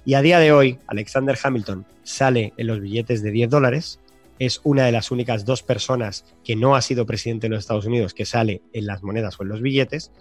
y 0.04 0.15
a 0.15 0.21
día 0.21 0.39
de 0.39 0.52
hoy, 0.52 0.80
Alexander 0.88 1.38
Hamilton 1.41 1.86
sale 2.04 2.54
en 2.58 2.67
los 2.67 2.82
billetes 2.82 3.21
de 3.21 3.32
10 3.32 3.50
dólares. 3.50 4.00
Es 4.39 4.60
una 4.63 4.86
de 4.86 4.91
las 4.91 5.12
únicas 5.12 5.45
dos 5.45 5.62
personas 5.62 6.26
que 6.43 6.56
no 6.56 6.76
ha 6.76 6.82
sido 6.82 7.06
presidente 7.06 7.45
de 7.45 7.52
los 7.52 7.60
Estados 7.60 7.86
Unidos 7.86 8.15
que 8.15 8.26
sale 8.26 8.63
en 8.74 8.88
las 8.88 9.04
monedas 9.04 9.39
o 9.39 9.43
en 9.43 9.50
los 9.50 9.62
billetes. 9.62 10.12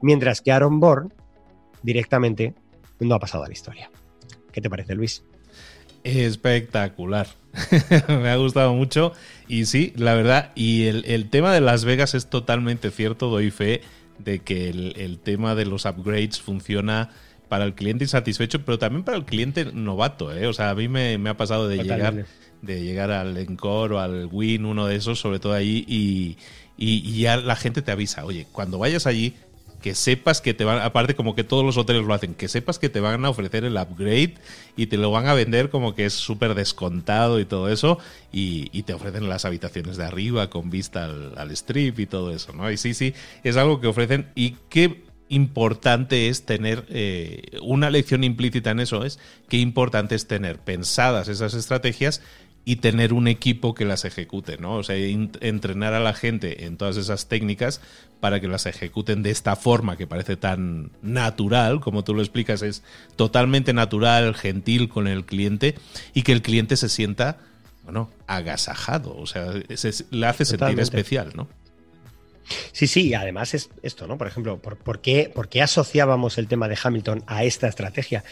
Mientras 0.00 0.40
que 0.40 0.52
Aaron 0.52 0.80
Bourne 0.80 1.10
directamente 1.82 2.54
no 3.00 3.14
ha 3.14 3.18
pasado 3.18 3.44
a 3.44 3.48
la 3.48 3.52
historia. 3.52 3.90
¿Qué 4.50 4.62
te 4.62 4.70
parece, 4.70 4.94
Luis? 4.94 5.24
Espectacular. 6.04 7.26
Me 8.08 8.30
ha 8.30 8.36
gustado 8.36 8.72
mucho. 8.72 9.12
Y 9.46 9.66
sí, 9.66 9.92
la 9.96 10.14
verdad, 10.14 10.52
y 10.54 10.86
el, 10.86 11.28
tema 11.28 11.52
de 11.52 11.60
Las 11.60 11.84
Vegas 11.84 12.14
es 12.14 12.28
totalmente 12.28 12.90
cierto. 12.90 13.28
Doy 13.28 13.50
fe 13.50 13.82
de 14.18 14.40
que 14.40 14.68
el, 14.68 14.94
el 14.96 15.18
tema 15.18 15.54
de 15.54 15.66
los 15.66 15.84
upgrades 15.84 16.40
funciona 16.40 17.10
para 17.52 17.66
el 17.66 17.74
cliente 17.74 18.04
insatisfecho, 18.04 18.64
pero 18.64 18.78
también 18.78 19.04
para 19.04 19.18
el 19.18 19.26
cliente 19.26 19.66
novato. 19.66 20.34
¿eh? 20.34 20.46
O 20.46 20.54
sea, 20.54 20.70
a 20.70 20.74
mí 20.74 20.88
me, 20.88 21.18
ha 21.28 21.36
pasado 21.36 21.68
de 21.68 21.82
llegar, 21.82 22.24
de 22.62 22.82
llegar 22.82 23.10
al 23.10 23.36
Encore 23.36 23.94
o 23.94 23.98
al 24.00 24.26
Win, 24.32 24.64
uno 24.64 24.86
de 24.86 24.96
esos, 24.96 25.20
sobre 25.20 25.38
todo 25.38 25.52
ahí, 25.52 25.84
y, 25.86 26.38
y, 26.78 27.20
ya 27.20 27.36
la 27.36 27.54
gente 27.54 27.82
te 27.82 27.92
avisa, 27.92 28.24
oye, 28.24 28.46
cuando 28.52 28.78
vayas 28.78 29.06
allí, 29.06 29.34
que 29.82 29.94
sepas 29.94 30.40
que 30.40 30.54
te 30.54 30.64
van, 30.64 30.80
aparte 30.80 31.14
como 31.14 31.34
que 31.34 31.44
todos 31.44 31.64
los 31.64 31.76
hoteles 31.76 32.04
lo 32.04 32.14
hacen, 32.14 32.34
que 32.34 32.48
sepas 32.48 32.78
que 32.78 32.88
te 32.88 33.00
van 33.00 33.24
a 33.26 33.28
ofrecer 33.28 33.64
el 33.64 33.76
upgrade 33.76 34.34
y 34.76 34.86
te 34.86 34.96
lo 34.96 35.10
van 35.10 35.26
a 35.26 35.34
vender 35.34 35.68
como 35.68 35.94
que 35.94 36.06
es 36.06 36.14
súper 36.14 36.54
descontado 36.54 37.38
y 37.38 37.44
todo 37.44 37.68
eso, 37.68 37.98
y, 38.32 38.70
y, 38.72 38.84
te 38.84 38.94
ofrecen 38.94 39.28
las 39.28 39.44
habitaciones 39.44 39.98
de 39.98 40.04
arriba 40.04 40.48
con 40.48 40.70
vista 40.70 41.04
al, 41.04 41.50
strip 41.50 41.98
y 41.98 42.06
todo 42.06 42.34
eso, 42.34 42.54
¿no? 42.54 42.70
Y 42.70 42.78
sí, 42.78 42.94
sí, 42.94 43.12
es 43.44 43.58
algo 43.58 43.80
que 43.80 43.88
ofrecen 43.88 44.28
y 44.34 44.52
que 44.70 45.04
importante 45.28 46.28
es 46.28 46.44
tener 46.44 46.84
eh, 46.90 47.58
una 47.62 47.90
lección 47.90 48.22
implícita 48.22 48.70
en 48.70 48.80
eso 48.80 49.02
es 49.02 49.18
qué 49.48 49.56
importante 49.56 50.14
es 50.14 50.26
tener 50.26 50.58
pensadas 50.58 51.28
esas 51.28 51.54
estrategias 51.54 52.20
y 52.64 52.76
tener 52.76 53.12
un 53.12 53.26
equipo 53.26 53.74
que 53.74 53.84
las 53.84 54.04
ejecute, 54.04 54.56
¿no? 54.56 54.76
O 54.76 54.82
sea, 54.82 54.96
entrenar 54.96 55.94
a 55.94 56.00
la 56.00 56.14
gente 56.14 56.64
en 56.64 56.76
todas 56.76 56.96
esas 56.96 57.26
técnicas 57.26 57.80
para 58.20 58.40
que 58.40 58.46
las 58.46 58.66
ejecuten 58.66 59.22
de 59.24 59.30
esta 59.30 59.56
forma 59.56 59.96
que 59.96 60.06
parece 60.06 60.36
tan 60.36 60.92
natural, 61.02 61.80
como 61.80 62.04
tú 62.04 62.14
lo 62.14 62.22
explicas, 62.22 62.62
es 62.62 62.84
totalmente 63.16 63.72
natural, 63.72 64.34
gentil 64.34 64.88
con 64.88 65.08
el 65.08 65.24
cliente 65.24 65.74
y 66.14 66.22
que 66.22 66.32
el 66.32 66.42
cliente 66.42 66.76
se 66.76 66.88
sienta, 66.88 67.38
bueno, 67.82 68.10
agasajado, 68.28 69.16
o 69.16 69.26
sea, 69.26 69.52
le 70.10 70.26
hace 70.26 70.44
sentir 70.44 70.78
especial, 70.78 71.32
¿no? 71.34 71.48
Sí, 72.72 72.86
sí, 72.86 73.14
además 73.14 73.54
es 73.54 73.70
esto, 73.82 74.06
¿no? 74.06 74.18
Por 74.18 74.26
ejemplo, 74.26 74.58
¿por, 74.58 75.00
qué, 75.00 75.62
asociábamos 75.62 76.38
el 76.38 76.48
tema 76.48 76.68
de 76.68 76.78
Hamilton 76.82 77.22
a 77.26 77.44
esta 77.44 77.68
estrategia? 77.68 78.24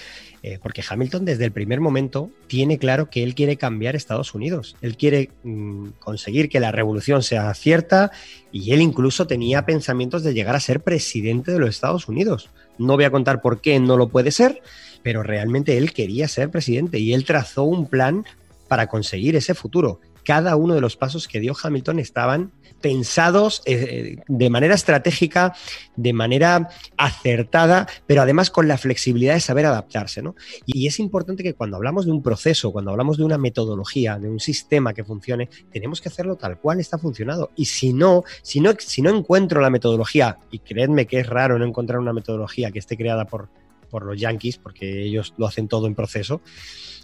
Eh, 0.43 0.59
porque 0.63 0.83
Hamilton 0.89 1.25
desde 1.25 1.45
el 1.45 1.53
primer 1.53 1.81
momento 1.81 2.31
tiene 2.47 2.79
claro 2.79 3.11
que 3.11 3.23
él 3.23 3.35
quiere 3.35 3.57
cambiar 3.57 3.95
Estados 3.95 4.35
Unidos. 4.35 4.77
Él 4.81 4.97
quiere 4.97 5.31
mm, 5.43 5.89
conseguir 5.99 6.49
que 6.49 6.61
la 6.61 6.73
revolución 6.73 7.23
sea 7.23 7.53
cierta 7.55 8.11
y 8.51 8.73
él 8.73 8.81
incluso 8.81 9.27
tenía 9.27 9.67
pensamientos 9.67 10.23
de 10.23 10.35
llegar 10.35 10.57
a 10.57 10.61
ser 10.61 10.81
presidente 10.81 11.53
de 11.53 11.59
los 11.59 11.71
Estados 11.71 12.09
Unidos. 12.09 12.51
No 12.79 12.97
voy 12.97 13.05
a 13.05 13.11
contar 13.11 13.43
por 13.43 13.61
qué 13.61 13.79
no 13.79 13.97
lo 13.97 14.09
puede 14.09 14.31
ser, 14.31 14.63
pero 15.03 15.23
realmente 15.23 15.77
él 15.77 15.93
quería 15.93 16.29
ser 16.29 16.51
presidente 16.51 16.99
y 16.99 17.13
él 17.13 17.25
trazó 17.25 17.65
un 17.65 17.87
plan 17.87 18.25
para 18.69 18.87
conseguir 18.87 19.37
ese 19.37 19.55
futuro. 19.55 20.01
cada 20.23 20.55
uno 20.55 20.75
de 20.75 20.81
los 20.81 20.97
pasos 20.97 21.27
que 21.27 21.41
dio 21.41 21.57
Hamilton 21.61 21.99
estaban 21.99 22.53
pensados 22.81 23.63
eh, 23.67 24.17
de 24.27 24.51
manera 24.51 24.75
estratégica, 24.75 25.55
de 25.97 26.13
manera 26.13 26.69
acertada, 26.97 27.87
pero 28.07 28.23
además 28.23 28.51
con 28.51 28.69
la 28.69 28.79
flexibilidad 28.79 29.35
de 29.35 29.41
saber 29.41 29.67
adaptarse. 29.67 30.23
¿no? 30.23 30.35
Y 30.67 30.87
es 30.87 30.99
importante 30.99 31.43
que 31.43 31.55
cuando 31.55 31.77
hablamos 31.77 32.07
de 32.07 32.13
un 32.13 32.23
proceso, 32.23 32.73
cuando 32.73 32.91
hablamos 32.91 33.19
de 33.19 33.25
una 33.25 33.39
metodología, 33.39 34.19
de 34.19 34.29
un 34.29 34.41
sistema 34.41 34.95
que 34.95 35.05
funcione, 35.05 35.49
tenemos 35.73 36.01
que 36.01 36.09
hacerlo 36.09 36.37
tal 36.37 36.59
cual 36.59 36.81
está 36.81 36.99
funcionado. 36.99 37.51
Y 37.57 37.67
si 37.67 37.93
no, 37.93 38.25
si 38.43 38.61
no, 38.61 38.73
si 38.79 39.03
no 39.03 39.11
encuentro 39.11 39.61
la 39.61 39.71
metodología, 39.71 40.39
y 40.51 40.61
creedme 40.61 41.07
que 41.07 41.21
es 41.21 41.27
raro 41.27 41.59
no 41.59 41.67
encontrar 41.67 41.99
una 41.99 42.13
metodología 42.13 42.71
que 42.71 42.79
esté 42.79 42.97
creada 42.97 43.27
por, 43.27 43.49
por 43.91 44.05
los 44.05 44.19
yankees, 44.19 44.59
porque 44.59 45.03
ellos 45.03 45.35
lo 45.37 45.47
hacen 45.47 45.69
todo 45.69 45.87
en 45.87 45.95
proceso, 45.95 46.41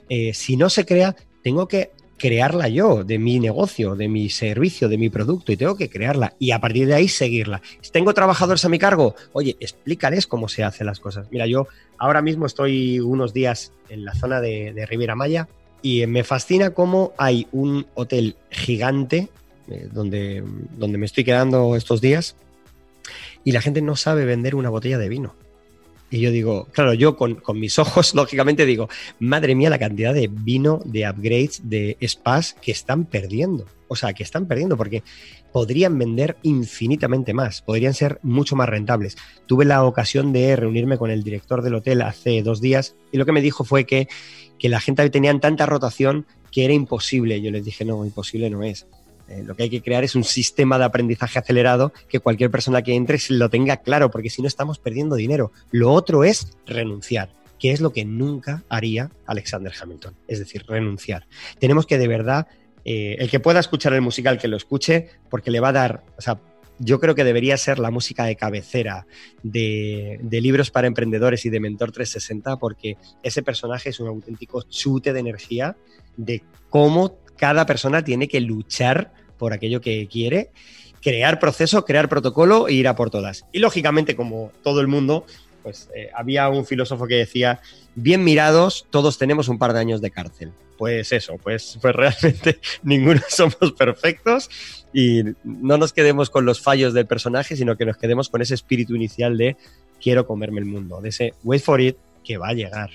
eh, 0.08 0.32
si 0.34 0.56
no 0.56 0.70
se 0.70 0.86
crea, 0.86 1.14
tengo 1.42 1.68
que 1.68 1.90
crearla 2.18 2.68
yo, 2.68 3.04
de 3.04 3.18
mi 3.18 3.38
negocio, 3.38 3.94
de 3.94 4.08
mi 4.08 4.30
servicio, 4.30 4.88
de 4.88 4.98
mi 4.98 5.10
producto, 5.10 5.52
y 5.52 5.56
tengo 5.56 5.76
que 5.76 5.90
crearla 5.90 6.34
y 6.38 6.50
a 6.50 6.60
partir 6.60 6.86
de 6.86 6.94
ahí 6.94 7.08
seguirla. 7.08 7.60
Tengo 7.92 8.14
trabajadores 8.14 8.64
a 8.64 8.68
mi 8.68 8.78
cargo, 8.78 9.14
oye, 9.32 9.56
explícales 9.60 10.26
cómo 10.26 10.48
se 10.48 10.64
hacen 10.64 10.86
las 10.86 11.00
cosas. 11.00 11.28
Mira, 11.30 11.46
yo 11.46 11.68
ahora 11.98 12.22
mismo 12.22 12.46
estoy 12.46 13.00
unos 13.00 13.32
días 13.32 13.72
en 13.88 14.04
la 14.04 14.14
zona 14.14 14.40
de, 14.40 14.72
de 14.72 14.86
Riviera 14.86 15.14
Maya 15.14 15.48
y 15.82 16.06
me 16.06 16.24
fascina 16.24 16.70
cómo 16.70 17.12
hay 17.18 17.46
un 17.52 17.86
hotel 17.94 18.36
gigante 18.50 19.28
eh, 19.68 19.88
donde, 19.92 20.44
donde 20.76 20.98
me 20.98 21.06
estoy 21.06 21.24
quedando 21.24 21.76
estos 21.76 22.00
días 22.00 22.36
y 23.44 23.52
la 23.52 23.60
gente 23.60 23.82
no 23.82 23.96
sabe 23.96 24.24
vender 24.24 24.54
una 24.54 24.70
botella 24.70 24.98
de 24.98 25.08
vino. 25.08 25.34
Y 26.10 26.20
yo 26.20 26.30
digo, 26.30 26.68
claro, 26.72 26.94
yo 26.94 27.16
con, 27.16 27.40
mis 27.54 27.78
ojos, 27.78 28.14
lógicamente 28.14 28.64
digo, 28.64 28.88
madre 29.18 29.54
mía, 29.54 29.70
la 29.70 29.78
cantidad 29.78 30.14
de 30.14 30.28
vino, 30.30 30.80
de 30.84 31.08
upgrades, 31.08 31.62
de 31.64 31.96
spas 32.06 32.54
que 32.54 32.72
están 32.72 33.04
perdiendo. 33.04 33.66
O 33.88 33.96
sea, 33.96 34.12
que 34.12 34.22
están 34.22 34.46
perdiendo 34.46 34.76
porque 34.76 35.02
podrían 35.52 35.96
vender 35.96 36.36
infinitamente 36.42 37.32
más, 37.34 37.62
podrían 37.62 37.94
ser 37.94 38.18
mucho 38.22 38.56
más 38.56 38.68
rentables. 38.68 39.16
Tuve 39.46 39.64
la 39.64 39.84
ocasión 39.84 40.32
de 40.32 40.56
reunirme 40.56 40.98
con 40.98 41.10
el 41.10 41.22
director 41.22 41.62
del 41.62 41.76
hotel 41.76 42.02
hace 42.02 42.42
dos 42.42 42.60
días 42.60 42.96
y 43.12 43.16
lo 43.16 43.26
que 43.26 43.32
me 43.32 43.42
dijo 43.42 43.64
fue 43.64 43.84
que, 43.84 44.08
que 44.58 44.68
la 44.68 44.80
gente 44.80 45.08
tenía 45.10 45.38
tanta 45.38 45.66
rotación 45.66 46.26
que 46.50 46.64
era 46.64 46.74
imposible. 46.74 47.40
Yo 47.40 47.50
les 47.50 47.64
dije, 47.64 47.84
no, 47.84 48.04
imposible 48.04 48.50
no 48.50 48.64
es. 48.64 48.86
Eh, 49.28 49.42
lo 49.44 49.56
que 49.56 49.64
hay 49.64 49.70
que 49.70 49.82
crear 49.82 50.04
es 50.04 50.14
un 50.14 50.24
sistema 50.24 50.78
de 50.78 50.84
aprendizaje 50.84 51.38
acelerado 51.38 51.92
que 52.08 52.20
cualquier 52.20 52.50
persona 52.50 52.82
que 52.82 52.94
entre 52.94 53.18
lo 53.30 53.48
tenga 53.50 53.78
claro, 53.78 54.10
porque 54.10 54.30
si 54.30 54.42
no 54.42 54.48
estamos 54.48 54.78
perdiendo 54.78 55.16
dinero. 55.16 55.52
Lo 55.70 55.92
otro 55.92 56.24
es 56.24 56.56
renunciar, 56.66 57.30
que 57.58 57.72
es 57.72 57.80
lo 57.80 57.92
que 57.92 58.04
nunca 58.04 58.62
haría 58.68 59.10
Alexander 59.26 59.72
Hamilton, 59.80 60.14
es 60.28 60.38
decir, 60.38 60.64
renunciar. 60.68 61.26
Tenemos 61.58 61.86
que 61.86 61.98
de 61.98 62.08
verdad, 62.08 62.46
eh, 62.84 63.16
el 63.18 63.30
que 63.30 63.40
pueda 63.40 63.60
escuchar 63.60 63.92
el 63.94 64.02
musical, 64.02 64.38
que 64.38 64.48
lo 64.48 64.56
escuche, 64.56 65.08
porque 65.28 65.50
le 65.50 65.60
va 65.60 65.68
a 65.68 65.72
dar, 65.72 66.04
o 66.16 66.20
sea, 66.20 66.38
yo 66.78 67.00
creo 67.00 67.14
que 67.14 67.24
debería 67.24 67.56
ser 67.56 67.78
la 67.78 67.90
música 67.90 68.24
de 68.24 68.36
cabecera 68.36 69.06
de, 69.42 70.20
de, 70.22 70.40
libros 70.42 70.70
para 70.70 70.86
emprendedores 70.86 71.46
y 71.46 71.50
de 71.50 71.58
Mentor 71.58 71.90
360, 71.90 72.58
porque 72.58 72.98
ese 73.22 73.42
personaje 73.42 73.88
es 73.88 73.98
un 73.98 74.08
auténtico 74.08 74.62
chute 74.68 75.14
de 75.14 75.20
energía 75.20 75.74
de 76.18 76.42
cómo 76.68 77.18
cada 77.36 77.66
persona 77.66 78.02
tiene 78.02 78.28
que 78.28 78.40
luchar 78.40 79.12
por 79.38 79.52
aquello 79.52 79.80
que 79.80 80.08
quiere, 80.08 80.50
crear 81.02 81.38
proceso, 81.38 81.84
crear 81.84 82.08
protocolo 82.08 82.68
e 82.68 82.74
ir 82.74 82.88
a 82.88 82.96
por 82.96 83.10
todas. 83.10 83.44
Y 83.52 83.58
lógicamente, 83.58 84.16
como 84.16 84.50
todo 84.62 84.80
el 84.80 84.88
mundo, 84.88 85.26
pues 85.62 85.88
eh, 85.94 86.10
había 86.14 86.48
un 86.48 86.64
filósofo 86.64 87.06
que 87.06 87.16
decía, 87.16 87.60
bien 87.94 88.24
mirados, 88.24 88.86
todos 88.90 89.18
tenemos 89.18 89.48
un 89.48 89.58
par 89.58 89.72
de 89.72 89.80
años 89.80 90.00
de 90.00 90.10
cárcel. 90.10 90.52
Pues 90.78 91.12
eso, 91.12 91.38
pues, 91.42 91.78
pues 91.80 91.94
realmente 91.96 92.60
ninguno 92.82 93.20
somos 93.28 93.72
perfectos 93.76 94.50
y 94.92 95.22
no 95.44 95.76
nos 95.78 95.92
quedemos 95.92 96.30
con 96.30 96.44
los 96.44 96.60
fallos 96.60 96.94
del 96.94 97.06
personaje, 97.06 97.56
sino 97.56 97.76
que 97.76 97.84
nos 97.84 97.96
quedemos 97.96 98.28
con 98.28 98.42
ese 98.42 98.54
espíritu 98.54 98.94
inicial 98.94 99.36
de 99.36 99.56
quiero 100.00 100.26
comerme 100.26 100.60
el 100.60 100.66
mundo, 100.66 101.00
de 101.00 101.08
ese 101.08 101.34
wait 101.42 101.62
for 101.62 101.80
it 101.80 101.96
que 102.22 102.38
va 102.38 102.48
a 102.48 102.54
llegar. 102.54 102.90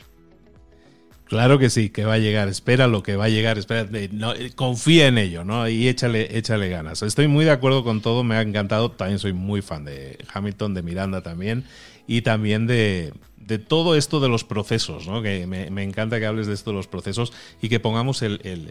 Claro 1.32 1.60
que 1.60 1.70
sí, 1.70 1.91
que 1.91 2.04
va 2.04 2.15
a 2.15 2.17
llegar, 2.17 2.50
espera 2.50 2.88
lo 2.88 3.04
que 3.04 3.15
va 3.15 3.24
a 3.24 3.30
llegar, 3.30 3.58
espera, 3.58 3.88
no, 4.12 4.34
confía 4.56 5.08
en 5.08 5.17
ello, 5.17 5.46
¿no? 5.46 5.70
Y 5.70 5.88
échale, 5.88 6.38
échale 6.38 6.67
ganas. 6.67 7.04
Estoy 7.04 7.30
muy 7.30 7.46
de 7.46 7.52
acuerdo 7.52 7.86
con 7.86 8.02
todo, 8.02 8.26
me 8.26 8.36
ha 8.36 8.41
encantado, 8.41 8.91
también 8.91 9.17
soy 9.17 9.32
muy 9.32 9.62
fan 9.62 9.86
de 9.86 10.17
Hamilton, 10.34 10.74
de 10.74 10.82
Miranda 10.82 11.22
también, 11.22 11.63
y 12.06 12.24
también 12.24 12.67
de, 12.67 13.13
de 13.38 13.60
todo 13.60 13.96
esto 13.96 14.20
de 14.20 14.28
los 14.28 14.44
procesos, 14.44 15.08
¿no? 15.08 15.22
Que 15.22 15.48
me, 15.48 15.84
encanta 15.84 16.20
que 16.20 16.26
hables 16.26 16.48
de 16.48 16.54
esto 16.54 16.72
de 16.72 16.76
los 16.76 16.88
procesos 16.88 17.32
y 17.62 17.70
que 17.70 17.80
pongamos 17.80 18.24
el, 18.24 18.41
el 18.44 18.67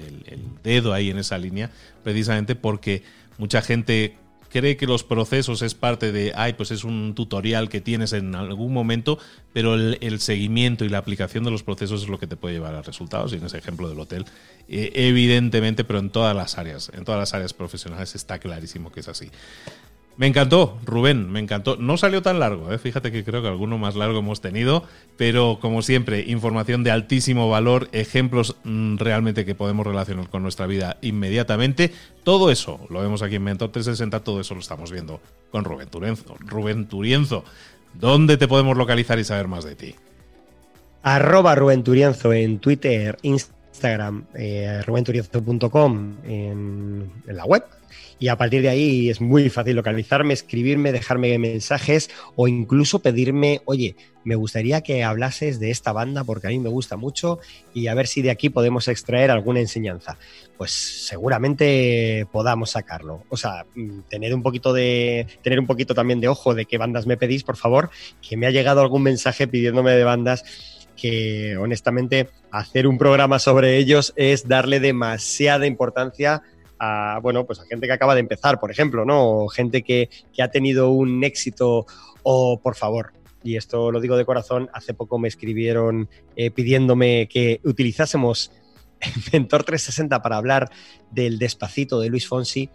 dedo 0.63 0.93
ahí 0.93 1.09
en 1.09 1.17
esa 1.17 1.39
línea, 1.39 1.71
precisamente 2.05 2.57
porque 2.57 3.03
mucha 3.39 3.63
gente 3.63 4.19
cree 4.51 4.77
que 4.77 4.87
los 4.87 5.05
procesos 5.05 5.63
es 5.63 5.75
parte 5.75 6.13
de, 6.13 6.33
ay, 6.35 6.55
pues 6.55 6.71
es 6.71 6.85
un 6.85 7.15
tutorial 7.15 7.69
que 7.69 7.81
tienes 7.81 8.13
en 8.13 8.35
algún 8.35 8.73
momento, 8.73 9.19
pero 9.53 9.75
el, 9.75 10.21
seguimiento 10.21 10.85
y 10.85 10.89
la 10.89 10.99
aplicación 10.99 11.45
de 11.45 11.51
los 11.51 11.63
procesos 11.63 12.03
es 12.03 12.09
lo 12.09 12.19
que 12.19 12.27
te 12.27 12.37
puede 12.37 12.55
llevar 12.55 12.75
a 12.75 12.83
resultados. 12.83 13.33
Y 13.33 13.37
en 13.37 13.47
ese 13.47 13.59
ejemplo 13.59 13.89
del 13.89 13.99
hotel, 13.99 14.25
eh, 14.69 14.93
evidentemente, 14.95 15.85
pero 15.85 15.99
en 15.99 16.11
todas 16.11 16.37
las 16.37 16.59
áreas, 16.59 16.91
en 16.95 17.05
todas 17.05 17.19
las 17.19 17.33
áreas 17.33 17.55
profesionales 17.55 18.15
está 18.15 18.39
clarísimo 18.39 18.93
que 18.93 19.01
es 19.01 19.09
así. 19.09 19.31
Me 20.21 20.27
encantó, 20.27 20.77
Rubén, 20.85 21.33
me 21.33 21.41
encantó. 21.41 21.77
No 21.77 21.97
salió 21.97 22.21
tan 22.21 22.41
largo, 22.41 22.71
¿eh? 22.71 22.77
fíjate 22.77 23.11
que 23.11 23.25
creo 23.25 23.41
que 23.41 23.49
alguno 23.49 23.79
más 23.79 23.97
largo 23.97 24.19
hemos 24.19 24.43
tenido, 24.43 24.85
pero 25.17 25.57
como 25.63 25.81
siempre, 25.81 26.27
información 26.27 26.85
de 26.85 26.91
altísimo 26.91 27.49
valor, 27.49 27.89
ejemplos 27.93 28.57
mm, 28.65 28.99
realmente 28.99 29.47
que 29.47 29.55
podemos 29.55 29.87
relacionar 29.87 30.29
con 30.29 30.43
nuestra 30.43 30.67
vida 30.67 30.99
inmediatamente. 31.01 31.91
Todo 32.23 32.51
eso 32.51 32.81
lo 32.91 33.01
vemos 33.01 33.23
aquí 33.23 33.37
en 33.37 33.45
Mentor 33.45 33.71
360, 33.71 34.21
todo 34.21 34.43
eso 34.43 34.53
lo 34.53 34.61
estamos 34.61 34.93
viendo 34.93 35.23
con 35.51 35.65
Rubén 35.65 35.89
Turienzo. 35.89 36.37
Rubén 36.41 36.87
Turienzo, 36.87 37.43
¿dónde 37.95 38.37
te 38.37 38.47
podemos 38.47 38.77
localizar 38.77 39.19
y 39.19 39.25
saber 39.25 39.49
más 39.49 39.65
de 39.65 39.75
ti? 39.75 39.95
Arroba 41.03 41.55
Rubén 41.55 41.83
Turienzo 41.83 42.35
en 42.35 42.59
Twitter, 42.59 43.17
Instagram, 43.23 43.60
eh, 43.89 44.83
rubenturienzo.com 44.85 46.17
en 46.25 47.11
la 47.27 47.45
web 47.45 47.65
y 48.21 48.29
a 48.29 48.37
partir 48.37 48.61
de 48.63 48.69
ahí 48.69 49.09
es 49.09 49.21
muy 49.21 49.49
fácil 49.49 49.77
localizarme, 49.77 50.35
escribirme, 50.35 50.93
dejarme 50.93 51.39
mensajes 51.39 52.11
o 52.37 52.49
incluso 52.49 52.99
pedirme, 52.99 53.63
oye, 53.65 53.97
me 54.25 54.35
gustaría 54.35 54.83
que 54.83 55.03
hablases 55.03 55.59
de 55.59 55.71
esta 55.71 55.93
banda 55.93 56.23
porque 56.23 56.47
a 56.47 56.51
mí 56.51 56.59
me 56.59 56.69
gusta 56.69 56.99
mucho 56.99 57.39
y 57.73 57.87
a 57.87 57.95
ver 57.95 58.07
si 58.07 58.21
de 58.21 58.31
aquí 58.31 58.51
podemos 58.51 58.89
extraer 58.89 59.31
alguna 59.31 59.61
enseñanza. 59.61 60.19
Pues 60.59 60.71
seguramente 60.71 62.27
podamos 62.31 62.73
sacarlo. 62.73 63.25
O 63.31 63.39
sea, 63.39 63.65
mm, 63.75 64.01
tener 64.11 64.35
un 64.35 64.43
poquito 64.43 64.75
de 64.75 65.27
tener 65.43 65.59
un 65.59 65.67
poquito 65.67 65.95
también 65.95 66.21
de 66.21 66.29
ojo 66.29 66.55
de 66.55 66.67
qué 66.67 66.77
bandas 66.77 67.07
me 67.07 67.17
pedís, 67.17 67.43
por 67.43 67.57
favor, 67.57 67.89
que 68.21 68.37
me 68.37 68.47
ha 68.47 68.51
llegado 68.51 68.83
algún 68.83 69.03
mensaje 69.03 69.49
pidiéndome 69.49 69.93
de 69.93 70.05
bandas 70.05 70.45
que 71.01 71.57
honestamente 71.57 72.29
hacer 72.51 72.87
un 72.87 72.99
programa 72.99 73.39
sobre 73.39 73.79
ellos 73.79 74.13
es 74.17 74.47
darle 74.47 74.81
demasiada 74.81 75.67
importancia 75.67 76.43
a, 76.79 77.19
bueno, 77.23 77.47
pues 77.47 77.61
a 77.61 77.65
gente 77.65 77.87
que 77.87 77.93
acaba 77.93 78.15
de 78.15 78.21
empezar, 78.21 78.61
por 78.61 78.71
ejemplo, 78.71 79.05
¿no? 79.05 79.45
O 79.45 79.49
gente 79.49 79.83
que, 79.83 80.11
ha 80.41 80.49
tenido 80.49 80.91
un 80.91 81.25
éxito 81.25 81.87
o, 82.23 82.61
por 82.61 82.77
favor, 82.77 83.13
y 83.43 83.57
esto 83.57 83.91
lo 83.91 84.01
digo 84.01 84.17
de 84.17 84.25
corazón, 84.25 84.69
hace 84.75 84.93
poco 84.93 85.19
me 85.19 85.29
escribieron 85.29 86.09
eh, 86.37 86.51
pidiéndome 86.51 87.29
que 87.29 87.61
utilizásemos 87.65 88.53
Mentor 89.33 89.65
360 89.65 90.21
para 90.21 90.37
hablar 90.37 90.71
del 91.11 91.39
despacito 91.39 92.01
de 92.01 92.11
Luis 92.11 92.29
Fonsi 92.29 92.69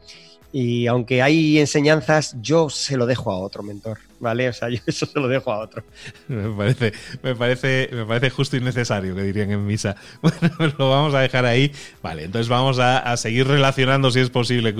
y 0.57 0.87
aunque 0.87 1.21
hay 1.21 1.59
enseñanzas, 1.59 2.37
yo 2.41 2.69
se 2.69 2.95
lo 2.95 3.05
dejo 3.05 3.29
a 3.29 3.39
otro 3.39 3.61
mentor, 3.61 3.97
¿vale? 4.21 4.47
O 4.47 4.53
sea, 4.53 4.69
yo 4.69 4.79
eso 4.87 5.05
se 5.05 5.19
lo 5.19 5.27
dejo 5.27 5.51
a 5.51 5.59
otro. 5.59 5.83
Me 6.29 6.49
parece, 6.55 6.93
me 7.21 7.35
parece, 7.35 7.89
me 7.91 8.05
parece 8.05 8.29
justo 8.29 8.55
y 8.55 8.61
necesario, 8.61 9.13
que 9.17 9.23
dirían 9.23 9.51
en 9.51 9.67
misa. 9.67 9.97
Bueno, 10.21 10.73
lo 10.77 10.89
vamos 10.89 11.13
a 11.13 11.19
dejar 11.19 11.45
ahí. 11.45 11.73
Vale, 12.01 12.23
entonces 12.23 12.47
vamos 12.47 12.79
a, 12.79 13.17
seguir 13.17 13.45
relacionando, 13.49 14.11
si 14.11 14.21
es 14.21 14.29
posible, 14.29 14.73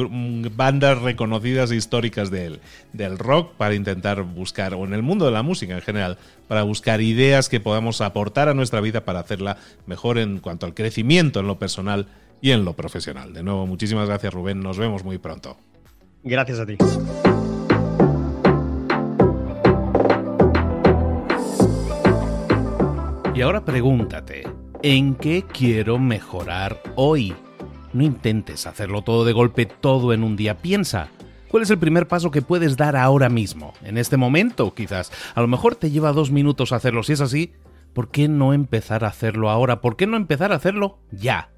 bandas 0.56 1.02
reconocidas 1.02 1.72
e 1.72 1.76
históricas 1.76 2.32
del, 2.32 2.62
del 2.94 3.18
rock 3.18 3.56
para 3.58 3.76
intentar 3.76 4.22
buscar, 4.22 4.76
o 4.76 4.86
en 4.86 4.94
el 4.94 5.02
mundo 5.02 5.26
de 5.26 5.32
la 5.32 5.44
música 5.44 5.74
en 5.74 5.82
general, 5.82 6.18
para 6.48 6.64
buscar 6.64 7.02
ideas 7.02 7.50
que 7.50 7.60
podamos 7.60 8.00
aportar 8.00 8.48
a 8.48 8.54
nuestra 8.54 8.80
vida 8.80 9.04
para 9.04 9.20
hacerla 9.20 9.58
mejor 9.88 10.20
en 10.20 10.40
cuanto 10.40 10.68
al 10.68 10.74
crecimiento 10.74 11.42
en 11.42 11.48
lo 11.48 11.60
personal 11.60 12.08
y 12.42 12.52
en 12.52 12.66
lo 12.66 12.74
profesional. 12.74 13.34
De 13.34 13.44
nuevo, 13.44 13.66
muchísimas 13.66 14.08
gracias 14.08 14.34
Rubén, 14.34 14.60
nos 14.60 14.78
vemos 14.78 15.04
muy 15.04 15.18
pronto. 15.18 15.58
Gracias 16.24 16.60
a 16.60 16.66
ti. 16.66 16.78
Y 23.36 23.42
ahora 23.42 23.66
pregúntate, 23.66 24.48
¿en 24.82 25.14
qué 25.16 25.44
quiero 25.44 26.00
mejorar 26.00 26.82
hoy? 26.96 27.36
No 27.92 28.02
intentes 28.02 28.66
hacerlo 28.66 29.02
todo 29.02 29.26
de 29.26 29.34
golpe, 29.34 29.66
todo 29.66 30.14
en 30.14 30.24
un 30.24 30.38
día. 30.38 30.58
Piensa, 30.58 31.10
¿cuál 31.50 31.64
es 31.64 31.70
el 31.70 31.78
primer 31.78 32.08
paso 32.08 32.32
que 32.32 32.42
puedes 32.42 32.78
dar 32.78 32.96
ahora 32.96 33.28
mismo? 33.28 33.74
En 33.84 33.98
este 33.98 34.16
momento, 34.16 34.74
quizás. 34.74 35.12
A 35.36 35.42
lo 35.42 35.48
mejor 35.48 35.76
te 35.76 35.92
lleva 35.92 36.14
dos 36.14 36.32
minutos 36.32 36.72
hacerlo. 36.72 37.04
Si 37.04 37.12
es 37.12 37.20
así, 37.20 37.52
¿por 37.94 38.10
qué 38.10 38.30
no 38.30 38.54
empezar 38.54 39.04
a 39.04 39.10
hacerlo 39.10 39.50
ahora? 39.50 39.82
¿Por 39.82 39.98
qué 39.98 40.08
no 40.08 40.16
empezar 40.16 40.54
a 40.54 40.56
hacerlo 40.56 41.00
ya? 41.12 41.50